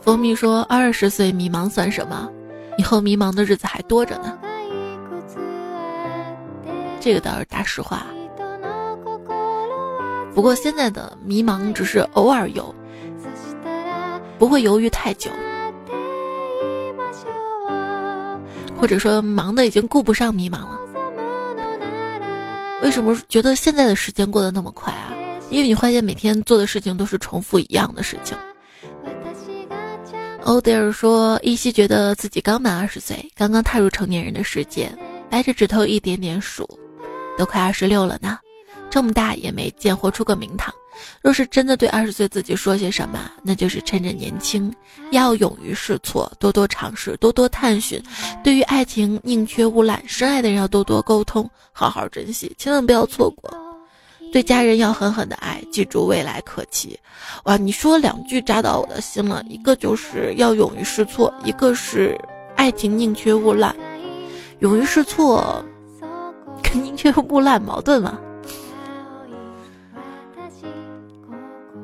[0.00, 2.30] 蜂蜜说：“二十岁迷茫算什么？
[2.78, 4.38] 以后迷茫的日子还多着呢。”
[7.00, 8.06] 这个倒是大实话。
[10.36, 12.74] 不过现在的迷茫只是偶尔有，
[14.38, 15.30] 不会犹豫太久，
[18.78, 20.78] 或者说忙的已经顾不上迷茫了。
[22.82, 25.08] 为什么觉得现在的时间过得那么快啊？
[25.48, 28.36] 因为你发现每天做的事情都是重复一样的事情。
[30.42, 34.92] 欧德尔说，依稀觉得自己刚满二十岁，刚刚踏入成年人的世界，
[35.30, 36.68] 掰着指头一点点数，
[37.38, 38.38] 都快二十六了呢。
[38.96, 40.72] 这么大也没见活出个名堂。
[41.20, 44.72] 若是真的对二十岁自己说些什么，那就是趁着年轻，
[45.10, 48.02] 要勇于试错，多多尝试，多多探寻。
[48.42, 53.54] 对于爱情，宁缺毋滥，深爱的人要多多沟通，好好珍惜，千万不要错过。
[54.32, 56.98] 对家人要狠狠的爱，记住未来可期。
[57.44, 62.18] 哇，你说两句扎到我的心了，一个就是要勇于试错，一个是
[62.56, 63.76] 爱情宁缺毋滥。
[64.60, 65.62] 勇于试错，
[66.62, 68.18] 跟宁缺毋滥矛盾吗？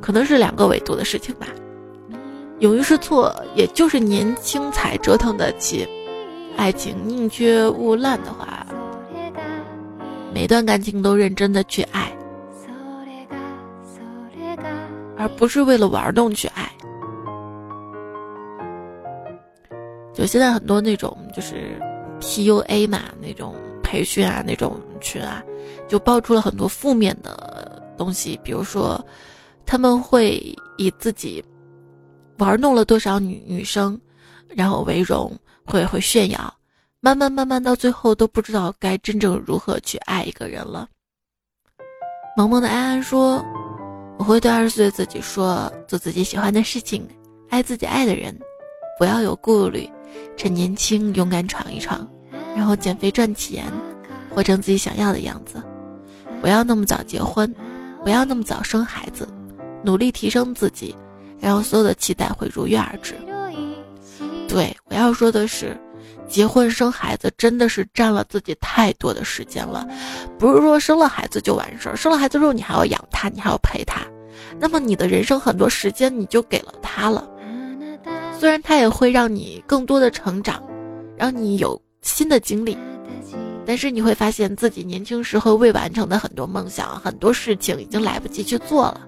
[0.03, 1.46] 可能是两个维度的事情吧。
[2.59, 5.86] 勇于试错，也就是年轻才折腾得起；
[6.57, 8.66] 爱情宁缺毋滥的话，
[10.34, 12.12] 每段感情都认真的去爱，
[15.16, 16.70] 而不是为了玩弄去爱。
[20.12, 21.80] 就现在很多那种就是
[22.20, 25.42] PUA 嘛，那种培训啊，那种群啊，
[25.88, 29.05] 就爆出了很多负面的东西，比如说。
[29.64, 31.42] 他们会以自己
[32.38, 33.98] 玩弄了多少女女生，
[34.48, 35.32] 然后为荣，
[35.64, 36.54] 会会炫耀，
[37.00, 40.88] 慢慢慢慢到最后都不知道该真正如何去爱一个人了。
[42.36, 43.44] 萌萌的安安说
[44.18, 47.06] ：“我会对二十岁自己说，做自己喜欢的事情，
[47.50, 48.38] 爱自己爱的人，
[48.98, 49.88] 不要有顾虑，
[50.36, 52.08] 趁年轻勇敢闯一闯，
[52.56, 53.64] 然后减肥赚钱，
[54.34, 55.62] 活成自己想要的样子，
[56.40, 57.54] 不要那么早结婚，
[58.02, 59.28] 不要那么早生孩子。”
[59.83, 60.95] 努力提升自己，
[61.39, 63.14] 然后所有的期待会如约而至。
[64.49, 65.78] 对我要说的是，
[66.28, 69.87] 结婚生孩子真的是占了自己太多的时间了。
[70.39, 74.03] 不是说生了孩子就完事儿，生了孩子之后你还要养他，你还要陪他，
[74.61, 77.28] 那么你的人生很多时间你就给了他了。
[78.39, 80.62] 虽然他也会让你更多的成长，
[81.16, 82.76] 让你有新的经历，
[83.64, 89.01] 但是你会发现自己年轻时候未完成的很多梦想、很多事情已经来不及去做了。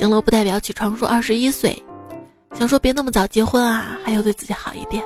[0.00, 0.96] 醒了不代表起床。
[0.96, 1.84] 说二十一岁，
[2.54, 5.04] 想说别那么早结婚啊，还要对自己好一点。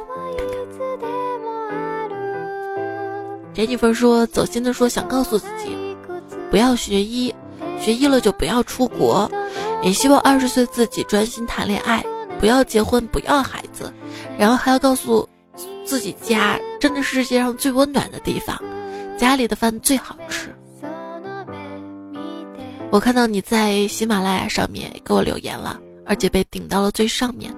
[3.53, 5.77] Jennifer 说走心的说想告诉自己，
[6.49, 7.35] 不要学医，
[7.81, 9.29] 学医了就不要出国。
[9.83, 12.05] 也希望二十岁自己专心谈恋爱，
[12.39, 13.93] 不要结婚，不要孩子。
[14.39, 15.29] 然后还要告诉
[15.85, 18.63] 自己，家真的是世界上最温暖的地方，
[19.19, 20.55] 家里的饭最好吃。
[22.95, 27.53] 我看到你在喜马拉雅上面给我留言了，而且被顶到了最上面。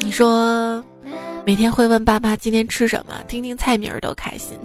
[0.00, 0.84] 你说
[1.46, 4.58] 每天会问爸妈今天吃什么，听听菜名儿都开心。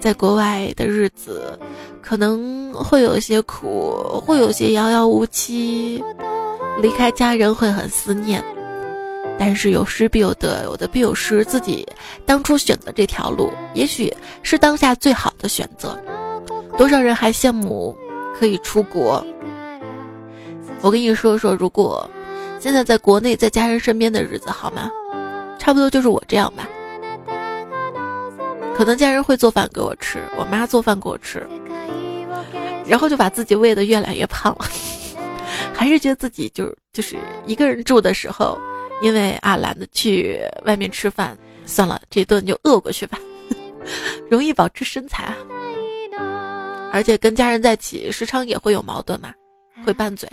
[0.00, 1.56] 在国外的日子
[2.02, 6.02] 可能会有些苦，会有些遥遥无期，
[6.80, 8.44] 离开家人会很思念。
[9.38, 11.44] 但是有失必有得，有得必有失。
[11.44, 11.86] 自己
[12.26, 14.12] 当初选择这条路，也许
[14.42, 15.96] 是当下最好的选择。
[16.76, 17.96] 多少人还羡慕
[18.38, 19.24] 可以出国？
[20.80, 22.08] 我跟你说说，如果
[22.58, 24.90] 现在在国内，在家人身边的日子好吗？
[25.58, 26.68] 差不多就是我这样吧。
[28.74, 31.46] 可能家人会做饭给我吃，我妈做饭给我吃，
[32.86, 34.66] 然后就把自己喂得越来越胖了。
[35.72, 37.16] 还是觉得自己就就是
[37.46, 38.58] 一个人住的时候，
[39.02, 43.18] 因为啊懒得去外面吃饭，算了，这顿就饿过去吧，
[44.28, 45.32] 容易保持身材。
[46.92, 49.32] 而且跟家人在一起，时常也会有矛盾嘛，
[49.84, 50.28] 会拌嘴。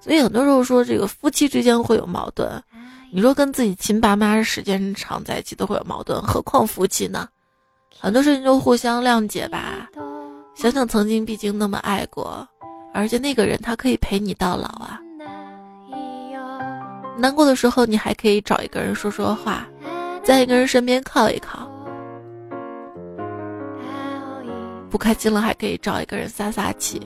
[0.00, 2.50] 所以很多时候说这个夫妻之间会有矛盾，
[3.12, 7.28] 你说跟自己亲爸妈时间长在一起都会有矛盾，何况夫妻呢？
[8.00, 9.88] 很多事情就互相谅解吧。
[10.54, 12.46] 想想曾经毕竟那么爱过，
[12.92, 14.98] 而且那个人他可以陪你到老啊。
[17.16, 19.66] 难过的时候你还可以找一个人说说话，
[20.22, 21.70] 在一个人身边靠一靠。
[24.94, 27.00] 不开心了，还可以找一个人撒撒气。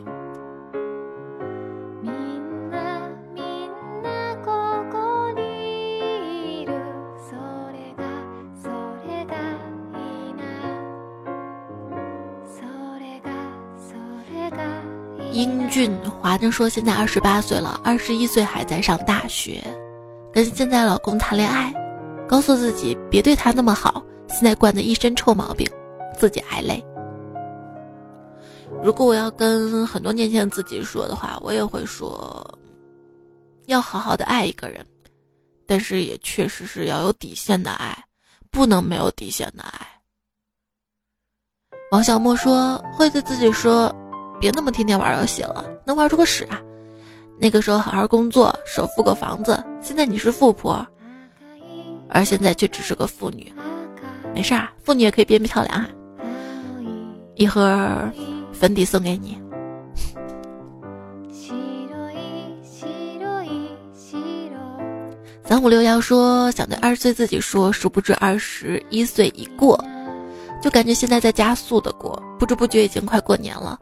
[15.32, 15.90] 英俊
[16.20, 19.65] 华着说：“现在二十八岁了，二十一岁还在上大学，
[20.31, 21.73] 跟现在老公谈恋爱，
[22.28, 25.66] 告诉自己别对他那么好，现在惯得一身臭毛病，
[26.19, 26.85] 自己挨累。”
[28.82, 32.59] 如果我要跟很多年前自己说的话，我也会说，
[33.66, 34.86] 要好好的爱一个人，
[35.66, 38.05] 但是也确实是要有底线的爱，
[38.50, 39.86] 不能没有底线的爱。
[41.90, 43.94] 王小莫说，会对自己说，
[44.40, 46.60] 别那么天天玩游戏了，能玩出个屎啊！
[47.40, 50.86] 那个时候好好工作，首付个房子，现在你是富婆，
[52.09, 53.52] 而现在却只是个妇女。
[54.34, 55.88] 没事儿，妇女也可以变漂亮啊。
[57.36, 58.10] 一盒
[58.59, 59.39] 粉底送给你。
[65.44, 69.82] 三五六幺说想对二十岁自己说，殊不知二十一岁已过，
[70.62, 73.78] 就感觉现在在加速的过，不知不觉已经快过年了，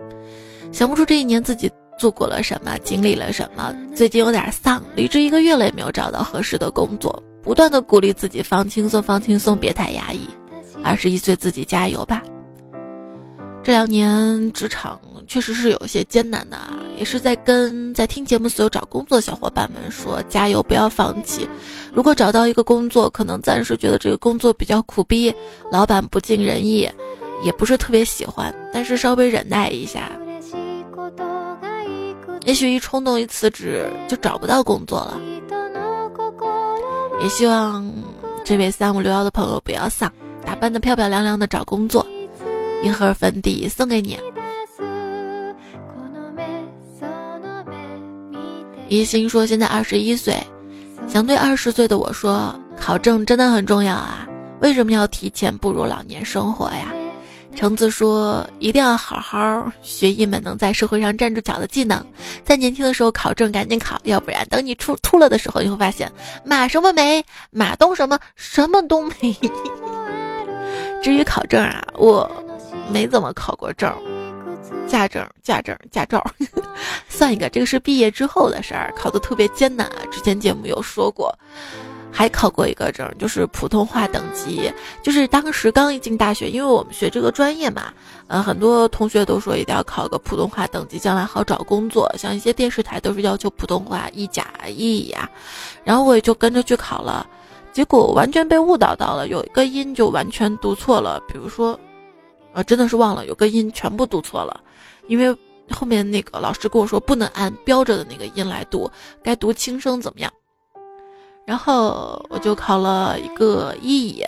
[0.70, 1.70] 想不出这一年自己。
[1.98, 3.74] 做过了什么，经历了什么？
[3.94, 10.28] 最近有点丧，离职一个月了也没有找到合适的工作，不断的鼓励自己放轻松，放轻松，别太压抑。
[10.84, 12.22] 二十一岁自己加油吧。
[13.66, 21.48] 这两年职场确实是有些艰难的啊，也是在跟在听节目所有找工作的小伙伴们说，加油，不要放弃。
[21.92, 25.34] 如果找到一个工作，可能暂时觉得这个工作比较苦逼，
[25.68, 26.88] 老板不尽人意，
[27.42, 30.12] 也不是特别喜欢，但是稍微忍耐一下。
[32.44, 35.20] 也许一冲动一辞职就找不到工作了，
[37.20, 37.84] 也希望
[38.44, 40.08] 这位三五六幺的朋友不要丧，
[40.44, 42.06] 打扮的漂漂亮亮的找工作，
[42.82, 44.18] 一盒粉底送给你。
[48.88, 50.36] 一心说现在二十一岁，
[51.08, 54.28] 想对二十岁的我说，考证真的很重要啊，
[54.60, 56.92] 为什么要提前步入老年生活呀？
[57.56, 62.04] 橙子说：“一定要好好学一门能在社会上站住脚的技能，
[62.44, 66.12] 在年轻的时候考证赶紧考，要不然等你出秃了的时候，你会发现
[66.44, 69.34] 马什么没，马东什么什么都没。
[71.02, 72.30] 至于考证啊，我
[72.92, 73.92] 没怎么考过证，
[74.86, 76.24] 驾证、驾证、驾照，
[77.08, 79.96] 算一个，这个是毕业之后的事儿，考的特别艰难啊。
[80.10, 81.36] 之前节目有说过。”
[82.12, 84.72] 还考过一个证，就是普通话等级，
[85.02, 87.92] 就是当时刚一进大学，因为我们学这个专业嘛，
[88.26, 92.10] 呃，很多同学都说一定要考个普通话等级，将来好找工作。
[92.16, 95.28] 像一些电视台都是要求普通话一甲一乙呀，
[95.84, 97.26] 然后我也就跟着去考了，
[97.70, 101.78] 结果完全被误导到了，有一个音就完全读错了，比如说，
[102.56, 104.58] 呃，真的是忘了有个音全部读错了，
[105.08, 105.30] 因为
[105.70, 108.90] 后面那个老师跟我说不能按标着的那个音来读，
[109.22, 110.32] 该读轻声怎么样？
[111.44, 114.24] 然后我就考了一个一乙，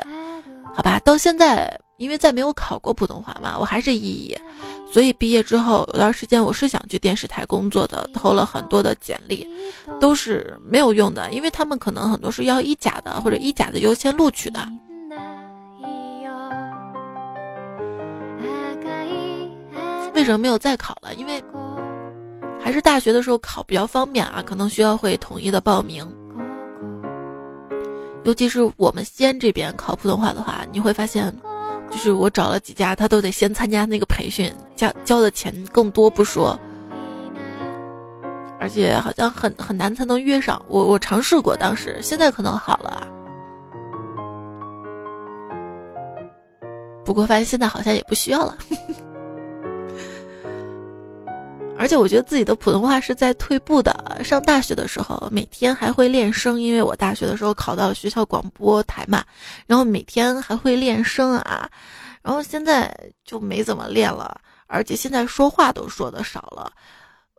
[0.74, 4.38] 好吧，到现在因为再没有考过普通话嘛，我还是一乙，
[4.92, 9.48] 所以毕业之后有段时间我是想去电视台工作的，投了很多的简历，
[9.98, 14.60] 都是没有用的，因为他们可能很多是要一甲的或者一甲的优先录取的。
[20.18, 21.14] 为什么没有再考了？
[21.14, 21.40] 因为
[22.60, 26.04] 还是大学的时候考比较方便啊，可能学校会统一的报名。
[28.24, 31.32] 尤其是我们西安这边考普通话的话，你会发现，
[31.88, 36.58] 就是我找了几家，他都得先参加那个培训，交交的钱更多不说，
[38.58, 40.60] 而且好像很很难才能约上。
[40.66, 43.06] 我我尝试过，当时现在可能好了，
[47.04, 48.58] 不过发现现在好像也不需要了。
[51.78, 54.20] 而且我觉得自己的普通话是在退步的。
[54.24, 59.24] 上大学的时候，每天还会练声，因为我大学的时候考到学校广播台嘛，
[59.66, 61.70] 然后每天还会练声啊。
[62.20, 62.92] 然后现在
[63.24, 66.70] 就没怎么练了，而且现在说话都说的少了。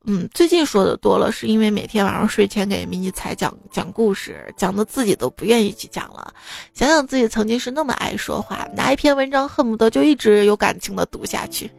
[0.06, 6.34] 嗯，最近说的多了，是因为每天晚上睡前给迷你彩讲讲故事，讲的自己都不愿意去讲了。
[6.74, 11.70] 想想自己曾经是那么爱说话，拿一篇文章恨不得就一直有感情的读下去。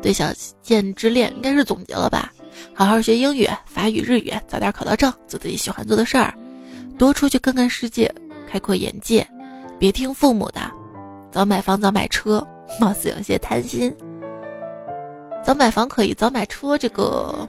[0.00, 0.26] 对小
[0.62, 2.32] 贱之恋应该是总结了吧？
[2.74, 6.32] 好好学英语、法语、日语，早点考到证，做自己喜欢做的事儿，
[6.96, 8.12] 多出去看看世界，
[8.48, 9.26] 开阔眼界，
[9.78, 10.60] 别听父母的。
[11.30, 12.44] 早买房早买车，
[12.80, 13.94] 貌似有些贪心。
[15.44, 17.48] 早买房可以，早买车这个，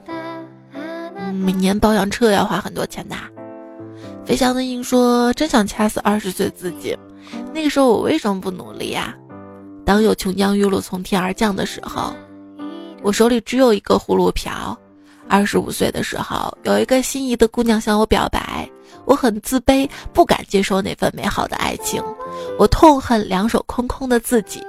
[1.32, 3.16] 每年保养车要花很多钱的。
[4.24, 6.96] 飞翔的鹰说：“真想掐死二十岁自己，
[7.52, 9.14] 那个时候我为什么不努力呀？
[9.84, 12.14] 当有琼浆玉露从天而降的时候。”
[13.02, 14.78] 我手里只有一个葫芦瓢。
[15.28, 18.68] 二十五岁的时候，有一个心仪的姑娘向我表白，
[19.04, 22.02] 我很自卑，不敢接受那份美好的爱情。
[22.58, 24.60] 我痛恨两手空空的自己。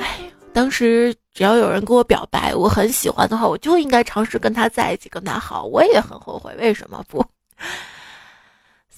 [0.00, 5.64] 哎，当时只要有人跟我表白，我很喜欢的话，我就应该尝试跟他在一起，跟他好。
[5.64, 7.24] 我也很后悔，为什么不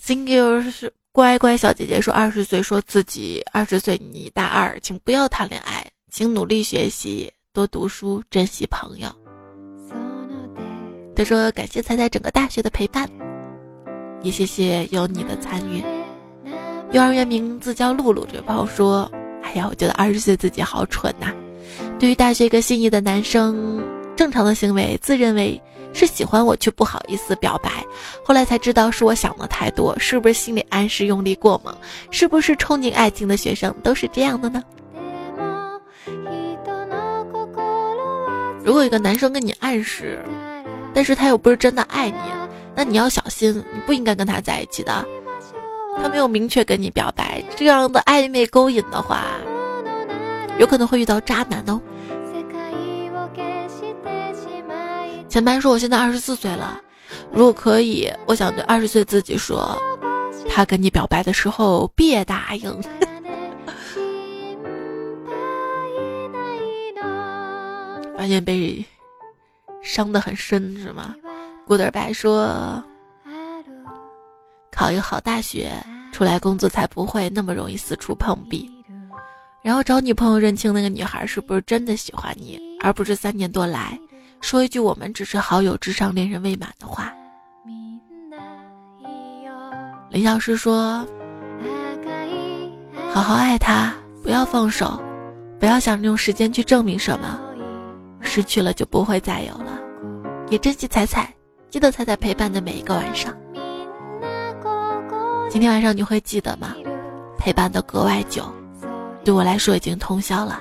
[0.02, 9.14] ？Single 是乖乖小姐姐说，二十岁说自己二十岁，你大二，请不要谈恋爱，请努力学习，多读书，珍惜朋友。
[11.14, 13.06] 他说感谢彩彩整个大学的陪伴，
[14.22, 15.84] 也谢谢有你的参与。
[16.92, 19.02] 幼儿园名字叫露露，这位朋友说，
[19.42, 21.30] 哎呀，我觉得二十岁自己好蠢呐。
[21.98, 23.86] 对于大学一个心仪的男生，
[24.16, 25.60] 正常的行为自认为。
[25.92, 27.70] 是喜欢我却不好意思表白，
[28.24, 31.74] 后来才知道是我想的太多，是不是心理暗示用力过猛？
[32.10, 34.62] 是不是憧憬爱情的学生都是这样的呢？
[38.64, 40.24] 如果一个男生跟你暗示，
[40.94, 42.18] 但是他又不是真的爱你，
[42.74, 45.04] 那你要小心，你不应该跟他在一起的。
[46.00, 49.24] 他没有明确跟你表白，这样的暧昧勾引的话，
[50.58, 51.78] 有可能会遇到渣男哦。
[55.32, 56.78] 前排说我现在二十四岁了，
[57.32, 59.74] 如果可以，我想对二十岁自己说，
[60.46, 62.70] 他跟你表白的时候别答应。
[68.14, 68.84] 发现被
[69.82, 71.14] 伤得很深是吗？
[71.66, 72.84] 古德白说，
[74.70, 75.72] 考一个好大学，
[76.12, 78.70] 出来工作才不会那么容易四处碰壁。
[79.62, 83.98] 然后找女朋友认清那个女孩是不是真的喜欢你，而不是三年多来。
[84.42, 87.10] 说一句我们只是好友之上恋人未满的话。
[90.10, 91.06] 林老师说
[93.14, 95.00] ：“好好爱他，不要放手，
[95.58, 97.40] 不要想着用时间去证明什么，
[98.20, 99.80] 失去了就不会再有了。
[100.50, 101.32] 也珍惜彩彩，
[101.70, 103.34] 记得彩彩陪伴的每一个晚上。
[105.48, 106.74] 今天晚上你会记得吗？
[107.38, 108.44] 陪伴的格外久，
[109.24, 110.60] 对我来说已经通宵了。”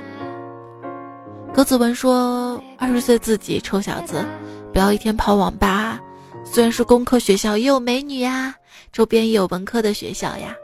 [1.53, 4.25] 葛子文说：“二十岁自己臭小子，
[4.71, 5.99] 不要一天泡网吧。
[6.45, 8.55] 虽然是工科学校，也有美女呀，
[8.93, 10.55] 周边也有文科的学校呀。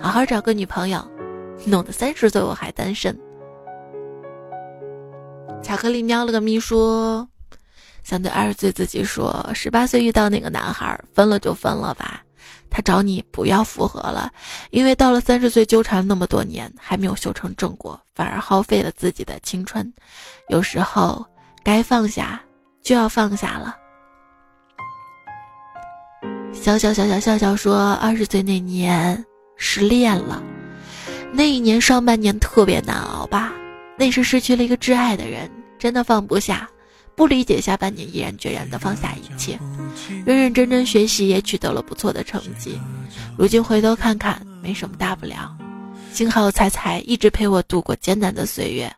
[0.00, 1.04] 好好找个女朋友，
[1.64, 3.18] 弄得三十岁我还单身。”
[5.64, 7.28] 巧克力喵了个咪说
[8.04, 12.22] ：“想对二十岁自己说，十八岁遇到那个男孩，分了就分了吧。”
[12.70, 14.30] 他找你不要复合了，
[14.70, 19.92] 因为到了三十岁纠缠那么多年还没有修成正果，反而耗费了自己的青春。
[20.48, 21.24] 有时候
[21.62, 22.40] 该放下
[22.82, 23.76] 就要放下了。
[26.52, 29.24] 小小小小笑笑说，二十岁那年
[29.56, 30.42] 失恋了，
[31.32, 33.52] 那一年上半年特别难熬吧？
[33.98, 36.68] 那时失去了一个挚爱的人，真的放不下。
[37.16, 39.58] 不理解下半年毅然决然的放下一切，
[40.24, 42.78] 认认真真学习也取得了不错的成绩。
[43.38, 45.56] 如今回头看看，没什么大不了。
[46.12, 48.92] 幸好彩彩一直陪我度过艰难的岁月。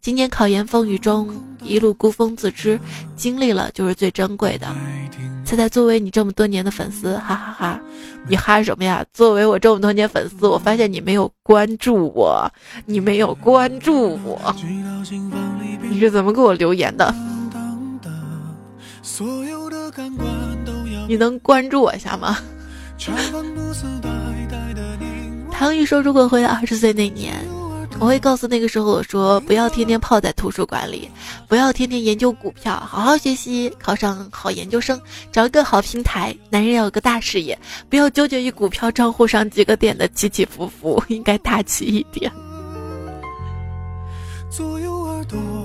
[0.00, 2.78] 今年考研风雨中一路孤峰自知，
[3.16, 4.66] 经历了就是最珍贵的。
[5.44, 7.80] 彩彩作为你这么多年的粉丝，哈哈哈！
[8.28, 9.04] 你哈什么呀？
[9.12, 12.50] 作为我这么多年粉丝，我发现你没有关注我，
[12.84, 14.54] 你没有关注我，
[15.82, 17.14] 你是怎么给我留言的？
[21.06, 22.38] 你能关注我一下吗？
[25.52, 27.34] 唐玉说：“如果回到二十岁那年，
[28.00, 31.10] 我会告诉那个时候我说，不要天天泡在图书馆里，
[31.46, 34.98] 不要天天研究股票，好好学习，考上好研究生，
[35.30, 36.34] 找一个好平台。
[36.48, 37.58] 男人要有个大事业，
[37.90, 42.32] 不要纠结于股票账户上几个点的起起伏伏， 应该大气一点。”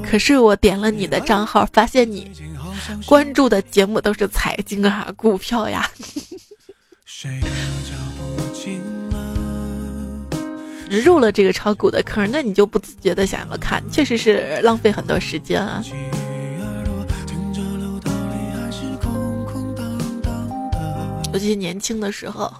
[0.03, 2.31] 可是我点了你的账号，发现你。
[3.05, 5.89] 关注的节目都是财经啊，股票呀。
[10.89, 15.83] 入了这个炒股的坑，那你就不自觉的想要看，确实是浪费很多时间啊。
[21.31, 22.51] 尤其年轻的时候。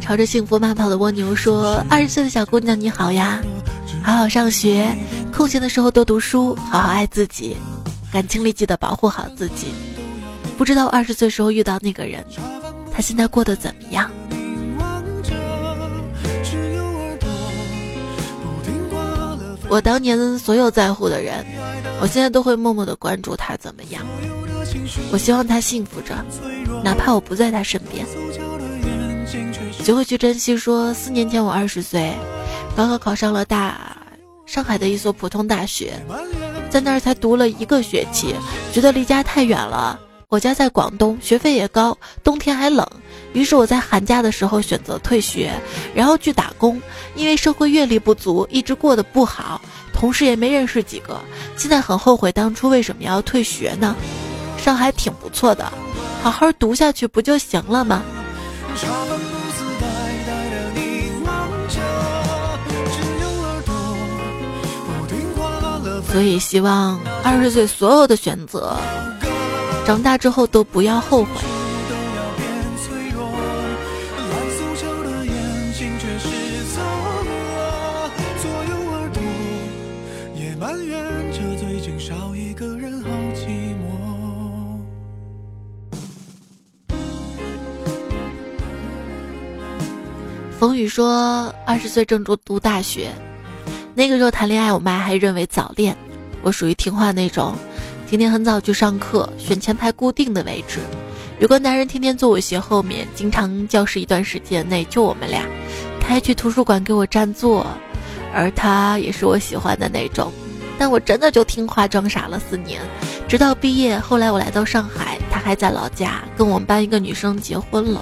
[0.00, 3.42] 朝着幸福慢跑的蜗牛说：“二十岁的小姑娘你好呀。”
[4.08, 4.88] 好好上学，
[5.30, 7.54] 空闲的时候多读书，好好爱自己，
[8.10, 9.66] 感情里记得保护好自己。
[10.56, 12.24] 不知道二十岁时候遇到那个人，
[12.90, 14.10] 他现在过得怎么样？
[19.68, 21.44] 我当年所有在乎的人，
[22.00, 24.02] 我现在都会默默的关注他怎么样。
[25.12, 26.14] 我希望他幸福着，
[26.82, 28.06] 哪怕我不在他身边。
[29.82, 30.56] 学会去珍惜。
[30.56, 32.10] 说四年前我二十岁，
[32.74, 33.97] 高考考上了大。
[34.48, 35.92] 上海的一所普通大学，
[36.70, 38.34] 在那儿才读了一个学期，
[38.72, 40.00] 觉得离家太远了。
[40.28, 42.86] 我家在广东，学费也高，冬天还冷。
[43.34, 45.52] 于是我在寒假的时候选择退学，
[45.94, 46.80] 然后去打工。
[47.14, 49.60] 因为社会阅历不足，一直过得不好。
[49.92, 51.20] 同事也没认识几个，
[51.54, 53.94] 现在很后悔当初为什么要退学呢？
[54.56, 55.70] 上海挺不错的，
[56.22, 58.02] 好好读下去不就行了吗？
[66.10, 68.76] 所以希望二十岁所有的选择，
[69.86, 71.30] 长大之后都不要后悔。
[90.58, 93.12] 冯宇说，二十岁正读读大学，
[93.98, 95.96] 那个时候谈恋爱，我妈还认为早恋。
[96.40, 97.56] 我属于听话那种，
[98.08, 100.78] 天天很早去上课，选前排固定的位置。
[101.40, 105.42] 有个男人天天坐我斜后面，经常教室一段时间内就我们俩，
[105.98, 107.66] 他还去图书馆给我占座，
[108.32, 110.32] 而他也是我喜欢的那种。
[110.78, 112.80] 但我真的就听话装傻了四年，
[113.26, 113.98] 直到毕业。
[113.98, 118.00] 后来我来到上海，他还在老家跟我们班一个女生结婚了。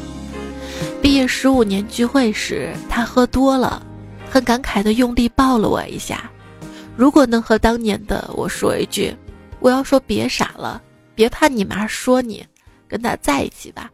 [1.00, 3.82] 毕业十五年聚会时，他喝多了，
[4.36, 6.30] 很感慨的用力抱了我一下。
[6.94, 9.16] 如果能和当年的我说一句，
[9.60, 10.82] 我要说别傻了，
[11.14, 12.46] 别怕你妈说你，
[12.86, 13.90] 跟他在一起吧。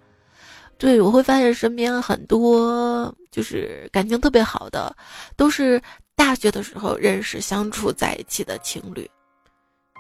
[0.79, 4.93] 对，我会发现身边很多就是感情特别好的，
[5.37, 5.81] 都是
[6.17, 9.09] 大学的时候认识相处在一起的情侣。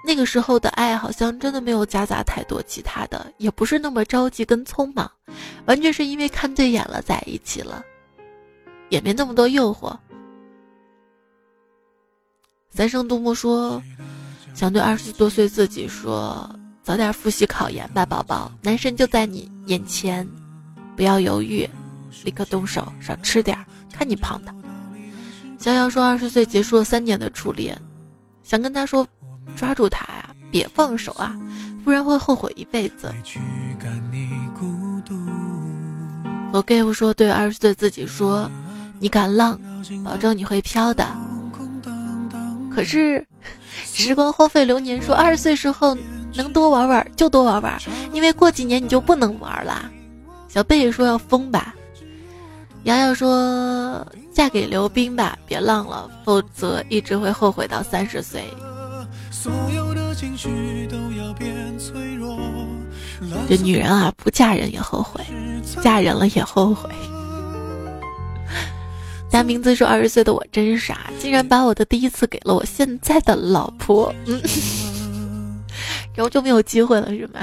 [0.04, 5.08] 那个时候的爱好像真的没有夹杂太多其他的，也不是那么着急跟匆忙，
[5.66, 7.80] 完全是因为看对眼了在一起了，
[8.88, 9.96] 也没那么多诱惑。
[12.74, 13.82] 三生杜牧说
[14.54, 16.48] ：“想对二十多岁自己说，
[16.82, 20.26] 早点复习考研吧，宝宝，男神就在你眼前，
[20.96, 21.68] 不要犹豫，
[22.24, 24.54] 立刻动手，少吃点儿，看你胖的。”
[25.60, 27.78] 逍遥说：“二十岁结束了三年的初恋，
[28.42, 29.06] 想跟他说。”
[29.56, 31.36] 抓住他呀，别放手啊，
[31.84, 33.12] 不然会后悔一辈子。
[36.52, 38.48] 我 give 说对二十岁自己说，
[39.00, 39.60] 你敢浪，
[40.04, 41.04] 保证你会飘的。
[42.74, 43.24] 可是
[43.84, 45.96] 时光荒废流年，说二十岁时候
[46.34, 47.78] 能多玩玩就多玩玩，
[48.12, 49.90] 因为过几年你就不能玩啦。
[50.48, 51.74] 小贝说要疯吧，
[52.84, 58.44] 瑶瑶说嫁给刘冰吧，别浪了，否则一直会后悔到三十岁。
[59.30, 62.38] 所有的情绪都要变脆弱。
[63.48, 65.24] 这女人啊，不嫁人也后悔，
[65.82, 66.90] 嫁人了也后悔。
[69.32, 74.38] 大名字说二十岁的我真傻，竟然把我的第一次给了我现在的老婆，嗯，
[76.14, 77.40] 然后就没有机会了是吗？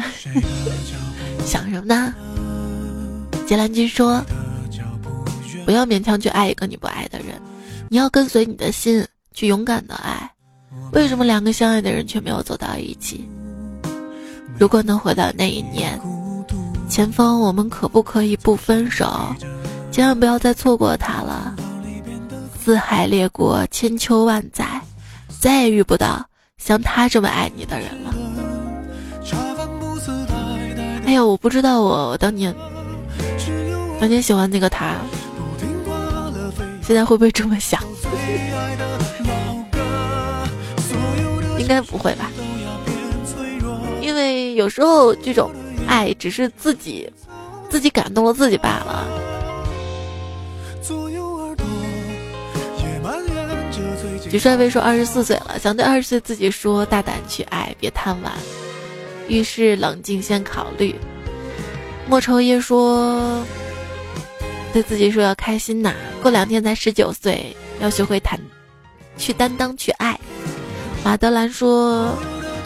[1.43, 2.13] 想什么呢？
[3.47, 4.23] 杰兰君说，
[5.65, 7.41] 不要勉强去爱一个你不爱的人，
[7.89, 9.03] 你要跟随你的心
[9.33, 10.31] 去勇敢的爱。
[10.93, 13.27] 为什么两个相爱的人却没有走到一起？
[14.59, 15.99] 如果能回到那一年，
[16.87, 19.35] 前方我们可不可以不分手？
[19.91, 21.55] 千万不要再错过他了。
[22.63, 24.81] 四海列国，千秋万载，
[25.39, 26.23] 再也遇不到
[26.57, 28.13] 像他这么爱你的人了。
[31.05, 32.53] 哎呀，我不知道我当年
[33.99, 34.97] 当年喜欢那个他，
[36.83, 37.81] 现在会不会这么想？
[41.57, 42.29] 应该不会吧，
[44.01, 45.49] 因为有时候这种
[45.87, 47.11] 爱只是自己
[47.69, 49.07] 自己感动了自己罢了。
[54.29, 58.31] 徐帅威说二十四岁了，想对二十岁自己说：大胆去爱，别贪玩，
[59.27, 60.93] 遇事冷静先考虑。
[62.07, 63.43] 莫愁夜说，
[64.71, 68.39] 对自己说要开心呐，过两天才十九岁，要学会谈，
[69.17, 70.19] 去担当，去爱。
[71.03, 72.15] 马德兰说：“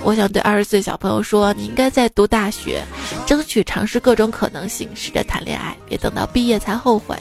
[0.03, 2.83] 我想对二十岁小朋友说，你应该在读大学，
[3.25, 7.15] 争取尝试各种可能性，试着谈恋爱，别等到毕业才后悔。”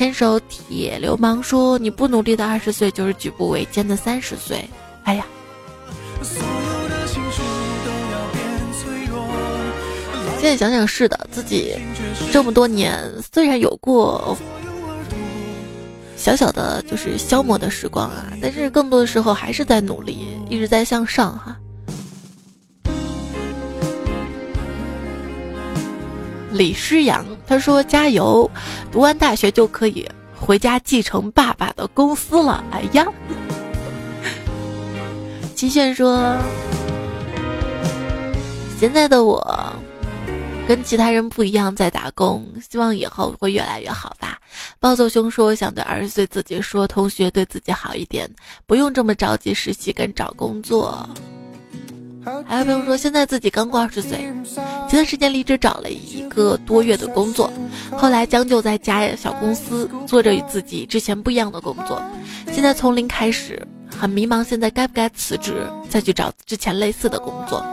[0.00, 4.64] 牵手铁流氓说：“你不努力的二十岁，就是举步维艰的三十岁。”
[5.04, 5.26] 哎呀，
[10.38, 11.76] 现在想想是的，自己
[12.32, 12.98] 这么多年
[13.30, 14.34] 虽然有过。
[16.16, 21.59] 小小的就是消磨的时光啊，但是更多的时候还是在努力，一直在向上哈。
[26.52, 28.50] 李诗阳他说：“加油，
[28.90, 33.06] 读完大学就可以回家继承爸爸的公司了。”哎呀，
[35.54, 36.36] 齐炫说
[38.78, 39.74] ：“现在的我
[40.66, 44.38] 跟其他人不一样，在打工，希望以后会越来越好吧。”
[44.80, 48.28] 暴走熊说：“想对二十岁自己说，同学对自己好一点，
[48.66, 51.08] 不用这么着急实习跟找工作。”
[52.22, 54.18] 还有朋友说，现在自己刚过二十岁，
[54.88, 57.50] 前段时间离职找了一个多月的工作，
[57.92, 62.02] 后来将就在家小公司做着与自己之前不一样的工作，
[62.52, 63.66] 现在从零开始，
[63.96, 67.64] 很迷茫，现在该不该辞职，再去找之前类似的工作？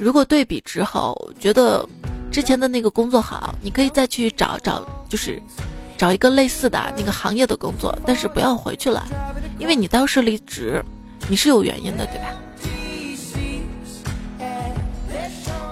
[0.00, 1.86] 如果对比之后觉得
[2.30, 5.40] 之前的那个工作好，你可以再去找找，就是
[5.96, 9.06] 找一个类似的那个行业的工作，但是不要回去了，
[9.58, 10.84] 因为你当时离职，
[11.28, 12.34] 你是有原因的，对吧？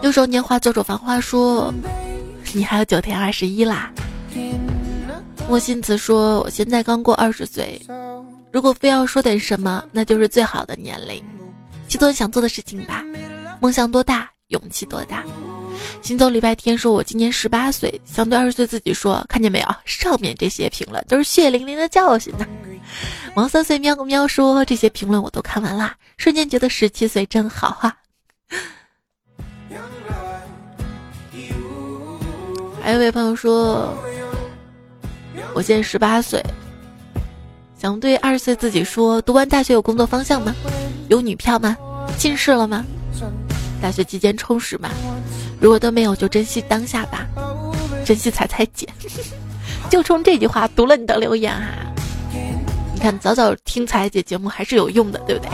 [0.02, 1.72] 六手年华，左手繁花说，
[2.52, 3.90] 你还有九天二十一啦。
[5.48, 7.80] 莫心慈说，我现在刚过二十岁，
[8.50, 11.22] 如果非要说点什么，那就是最好的年龄，
[11.88, 13.04] 去做你想做的事情吧。
[13.60, 15.22] 梦想多大，勇气多大。
[16.02, 19.66] 行走礼拜天说：“我今年十八岁，想对二十岁自己说，看见没有？
[19.84, 22.46] 上面这些评论都是血淋淋的教训呢。”
[23.34, 27.96] 王三岁喵个喵说：“这些评论我都看完啦，瞬间觉得十七岁真好啊。”
[32.82, 33.96] 还有位朋友说
[35.54, 36.44] ：“我现在十八岁，
[37.78, 40.54] 想对二十岁自己说，读完大学有工作方向吗？
[41.08, 41.76] 有女票吗？
[42.18, 42.84] 近视了吗？”
[43.80, 44.90] 大学期间充实吗？
[45.60, 47.26] 如果都没有，就珍惜当下吧，
[48.04, 48.88] 珍惜彩彩姐。
[49.90, 51.86] 就冲这句话读了你的留言啊！
[52.94, 55.50] 你看，早早听彩彩姐节目还是有用的，对不对？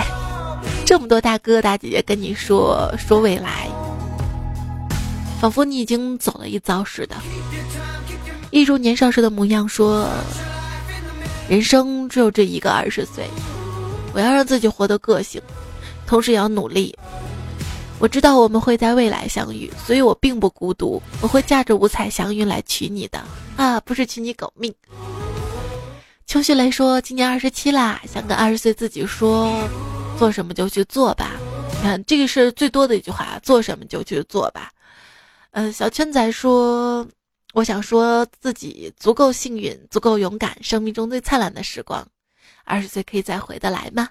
[0.86, 3.68] 这么多大哥大姐姐跟你说说未来，
[5.40, 7.16] 仿佛你已经走了一遭似的。
[8.50, 10.08] 一如年少时的模样，说
[11.48, 13.28] 人生只有这一个二十岁，
[14.14, 15.40] 我要让自己活得个性，
[16.06, 16.96] 同时也要努力。
[18.00, 21.00] 我知道我们会在未来相遇，所以我并不孤独。
[21.20, 23.22] 我会驾着五彩祥云来娶你的
[23.58, 24.74] 啊，不是娶你狗命。
[26.26, 29.52] 邱旭雷说：“今年二十七啦，想跟二十岁自己说，
[30.18, 31.32] 做什么就去做吧。
[31.70, 34.72] 你看，这个是最多的一句话，做什么就去做吧。”
[35.52, 37.06] 嗯，小圈仔说
[37.52, 42.08] ：“我想说自己足够幸运，足够勇敢，生命中最灿烂的时光，
[42.64, 44.08] 二十岁可以再回得来吗？”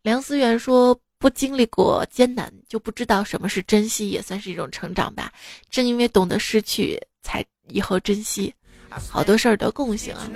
[0.00, 0.98] 梁思远说。
[1.24, 5.32] 不经历过艰难，就不知道什么是珍惜，也算是一种成长吧。
[5.70, 8.52] 正因为懂得失去，才以后珍惜。
[8.90, 10.28] 好多事儿都共性啊。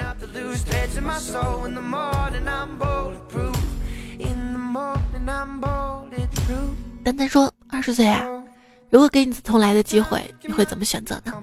[7.04, 8.26] 丹丹说：“二十岁啊，
[8.88, 11.34] 如果给你重来的机会，你会怎么选择呢？”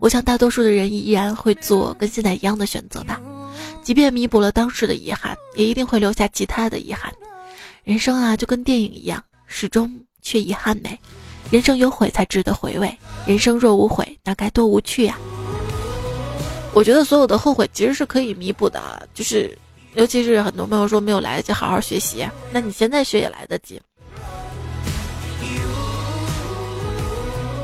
[0.00, 3.20] 我想大多数的人依然会做跟现在一样的选择吧。
[3.82, 7.12] 即便弥补了当时的遗憾，也一定会留下其他的遗憾。
[7.84, 10.98] 人生啊，就跟电影一样，始终缺遗憾美。
[11.50, 15.18] 人生有悔才值得回味，人生若无悔，那该多无趣呀！
[16.72, 19.56] 我觉得所有的后悔其实是可以弥补的，就是，
[19.94, 23.80] 尤其是很多朋友说没有来得及好好学习，那你现在学也来得及。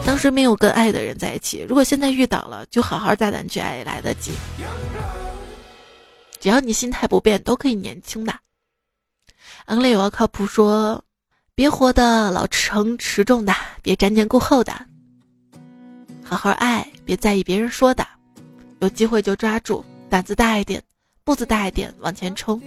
[0.05, 4.33] 当时没有跟爱的人在一起，如果现在遇到了，就好好大胆去爱，也来得及。
[6.39, 8.35] 只要你心态不变，都可以年轻的。
[9.71, 11.01] 昂雷我靠谱说，
[11.55, 14.73] 别活得老成持重的，别瞻前顾后的，
[16.25, 18.05] 好好爱，别在意别人说的，
[18.81, 20.83] 有机会就抓住，胆子大一点，
[21.23, 22.61] 步子大一点，往前冲。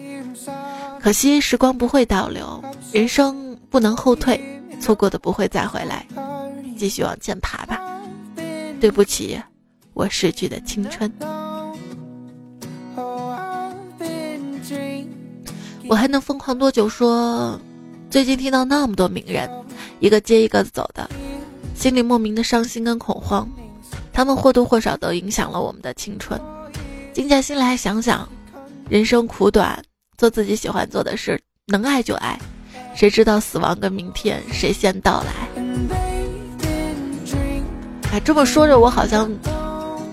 [1.02, 2.64] 可惜时光不会倒流，
[2.94, 4.42] 人生不能后退，
[4.80, 6.08] 错过的不会再回来，
[6.78, 7.82] 继续往前爬吧。
[8.80, 9.38] 对不起，
[9.94, 11.12] 我逝去的青春。
[15.94, 16.90] 我还能疯狂多久？
[16.90, 17.56] 说，
[18.10, 19.48] 最近听到那么多名人，
[20.00, 21.08] 一个接一个走的，
[21.76, 23.48] 心里莫名的伤心跟恐慌。
[24.12, 26.42] 他们或多或少都影响了我们的青春。
[27.14, 28.28] 静下心来想想，
[28.90, 29.80] 人生苦短，
[30.18, 32.40] 做自己喜欢做的事，能爱就爱。
[32.96, 35.48] 谁知道死亡跟明天谁先到来？
[38.14, 39.32] 哎，这么说着，我好像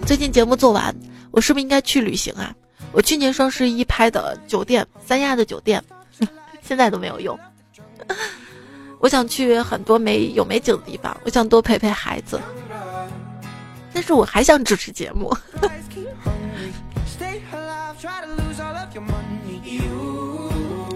[0.04, 0.94] 最近节目做完，
[1.30, 2.54] 我是不是应该去旅行啊？
[2.92, 5.82] 我去年双十一拍的酒店，三亚的酒店，
[6.62, 7.38] 现在都没有用。
[8.98, 12.40] 我想去很多美有美景的地方，我想多陪陪孩子，
[13.94, 15.34] 但是我还想主持节目。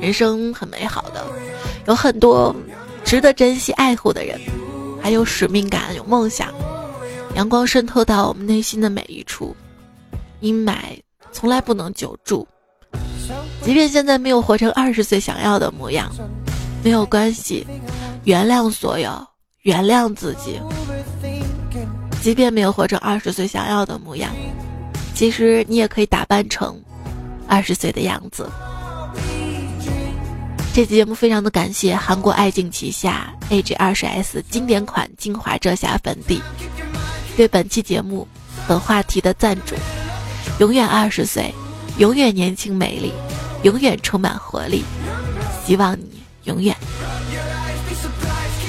[0.00, 1.24] 人生很美好的，
[1.86, 2.54] 有很多
[3.04, 4.38] 值得珍惜爱护的人，
[5.00, 6.52] 还有使命感，有梦想，
[7.36, 9.56] 阳光渗透到我们内心的每一处，
[10.40, 11.03] 阴霾。
[11.34, 12.46] 从来不能久住，
[13.60, 16.10] 即便现在没有活成二十岁想要的模样，
[16.84, 17.66] 没有关系，
[18.22, 19.10] 原谅所有，
[19.62, 20.60] 原谅自己。
[22.22, 24.32] 即便没有活成二十岁想要的模样，
[25.12, 26.80] 其实你也可以打扮成
[27.48, 28.48] 二十岁的样子。
[30.72, 36.40] 这期节目非常的感谢韩国爱敬旗下 AJ 二十 S 经典款精华遮瑕粉底
[37.36, 38.26] 对本期节目
[38.66, 39.74] 本话题的赞助。
[40.58, 41.52] 永远二十岁，
[41.98, 43.12] 永远年轻美丽，
[43.62, 44.84] 永远充满活力。
[45.66, 46.76] 希望你永远。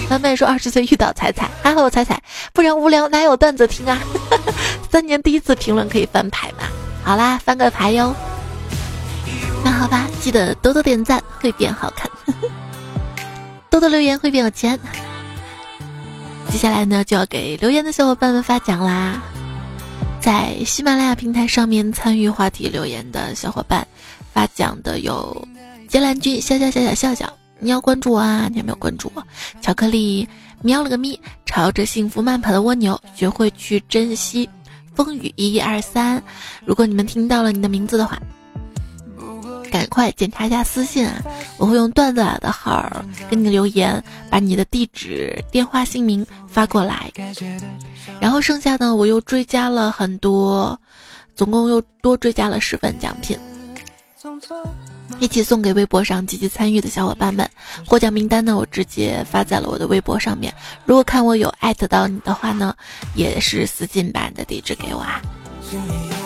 [0.10, 2.22] 满满说二十岁遇到彩彩，还好有彩彩，
[2.54, 4.00] 不然无聊哪有段子听啊？
[4.90, 6.68] 三年第一次评论可以翻牌吗？
[7.04, 8.16] 好啦，翻个牌哟。
[9.64, 12.10] 那好吧，记得多多点赞会变好看，
[13.70, 14.80] 多多留言会变有钱。
[16.50, 19.22] 接下来呢，就要给留言的小伙伴们发奖啦。
[20.26, 23.88] 在喜马拉雅平台上面参与话题留言的小伙伴，
[24.34, 25.48] 发奖的有
[25.88, 27.32] 杰兰君、笑笑笑笑笑笑。
[27.60, 28.50] 你要关注我啊！
[28.52, 29.24] 你有没有关注我？
[29.62, 30.28] 巧克力
[30.64, 34.50] 喵了个咪，朝着幸福慢跑的蜗牛，学会去珍惜
[34.96, 36.24] 风雨一一二三。
[36.66, 38.20] 如果你们听到了你的名字的话，
[39.76, 41.22] 赶快检查一下私信啊！
[41.58, 42.90] 我会用段子的号
[43.30, 47.12] 给你留言，把你的地址、电话、姓名发过来。
[48.22, 50.80] 然后剩下呢我又追加了很多，
[51.36, 53.38] 总共又多追加了十份奖品。
[55.20, 57.46] 一起送给微博上积极参与的小伙伴们，
[57.86, 60.54] 获奖名单呢，我直接发在了我的微博上面。
[60.86, 62.74] 如果看我有艾特到你的话呢，
[63.14, 65.22] 也是私信把你的地址给我啊。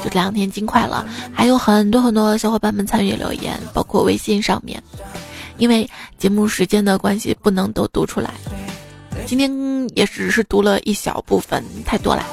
[0.03, 4.81] 就这两天尽快了，还有很多很多小伙伴们参与留言，包括微信上面，
[5.57, 8.31] 因为节目时间的关系不能都读出来，
[9.26, 9.51] 今天
[9.95, 12.26] 也只是读了一小部分，太多了。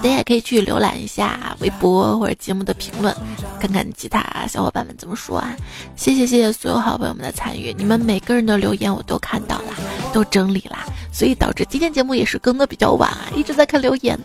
[0.00, 3.14] 大家也可以去浏览一下微博或者节目的评论，
[3.60, 5.54] 看看其他小伙伴们怎么说啊！
[5.94, 9.74] 谢谢谢谢所有好朋友们的参与，你们每个人的留言我都看到了，
[10.12, 10.78] 都整理了，
[11.12, 14.18] 所以导致今天节目也是更的比较晚啊，一直在看留言，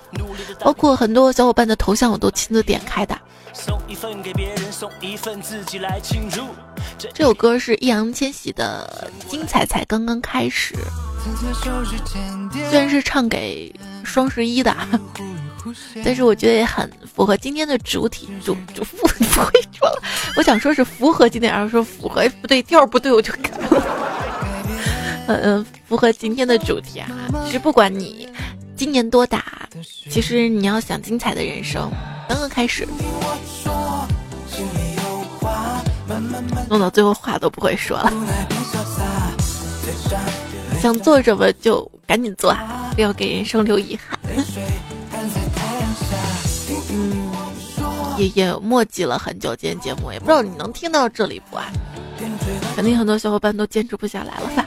[0.60, 3.16] 包括很多小伙伴的头像我都亲自点开的。
[7.14, 10.76] 这首歌是易烊千玺的《精彩才刚刚开始》，
[12.70, 13.74] 虽然是唱给
[14.04, 14.76] 双十一的。
[16.04, 19.08] 但是我觉得也很符合今天的主体，主主副不
[19.42, 20.02] 会说了。
[20.38, 23.84] 我想说是符合今天，然后说符合不对调不对，我就改了。
[25.28, 27.10] 嗯嗯，符合今天的主题啊。
[27.46, 28.28] 其实不管你
[28.76, 29.68] 今年多大，
[30.10, 31.92] 其实你要想精彩的人生
[32.30, 32.88] 刚刚开始。
[36.70, 38.12] 弄到最后话都不会说了。
[40.82, 42.56] 想做什么就赶紧做，
[42.96, 44.18] 不要给人生留遗憾。
[48.18, 51.66] 也也墨迹了很久，今天节目也不知道你能听到这里不啊？
[52.76, 54.66] 肯定很多小伙伴都坚持不下来了吧？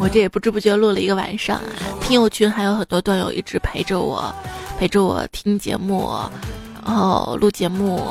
[0.00, 1.62] 我这也不知不觉录了一个晚上啊！
[2.00, 4.34] 听友群还有很多段友一直陪着我，
[4.78, 6.10] 陪着我听节目，
[6.84, 8.02] 然后录节目，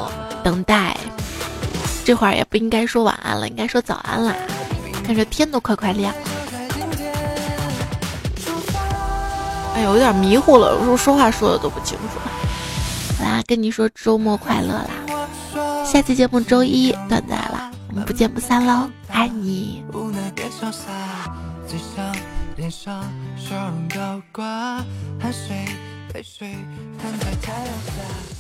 [0.44, 0.96] 等待。
[2.06, 4.36] 这会儿也不应该说晚安了，应该说早安啦！
[5.04, 6.39] 看着天都快快亮了。
[9.80, 12.20] 哎，有点迷糊了，有时候说话说的都不清楚。
[13.18, 15.86] 好啦，跟你说周末快乐啦！
[15.86, 19.82] 下期节目周一段子来了，我们不见不散喽，爱你。
[22.58, 23.02] 脸上
[23.38, 24.84] 笑容高挂，
[25.18, 25.64] 汗水
[26.14, 26.58] 泪水
[27.02, 28.39] 摊在太阳下。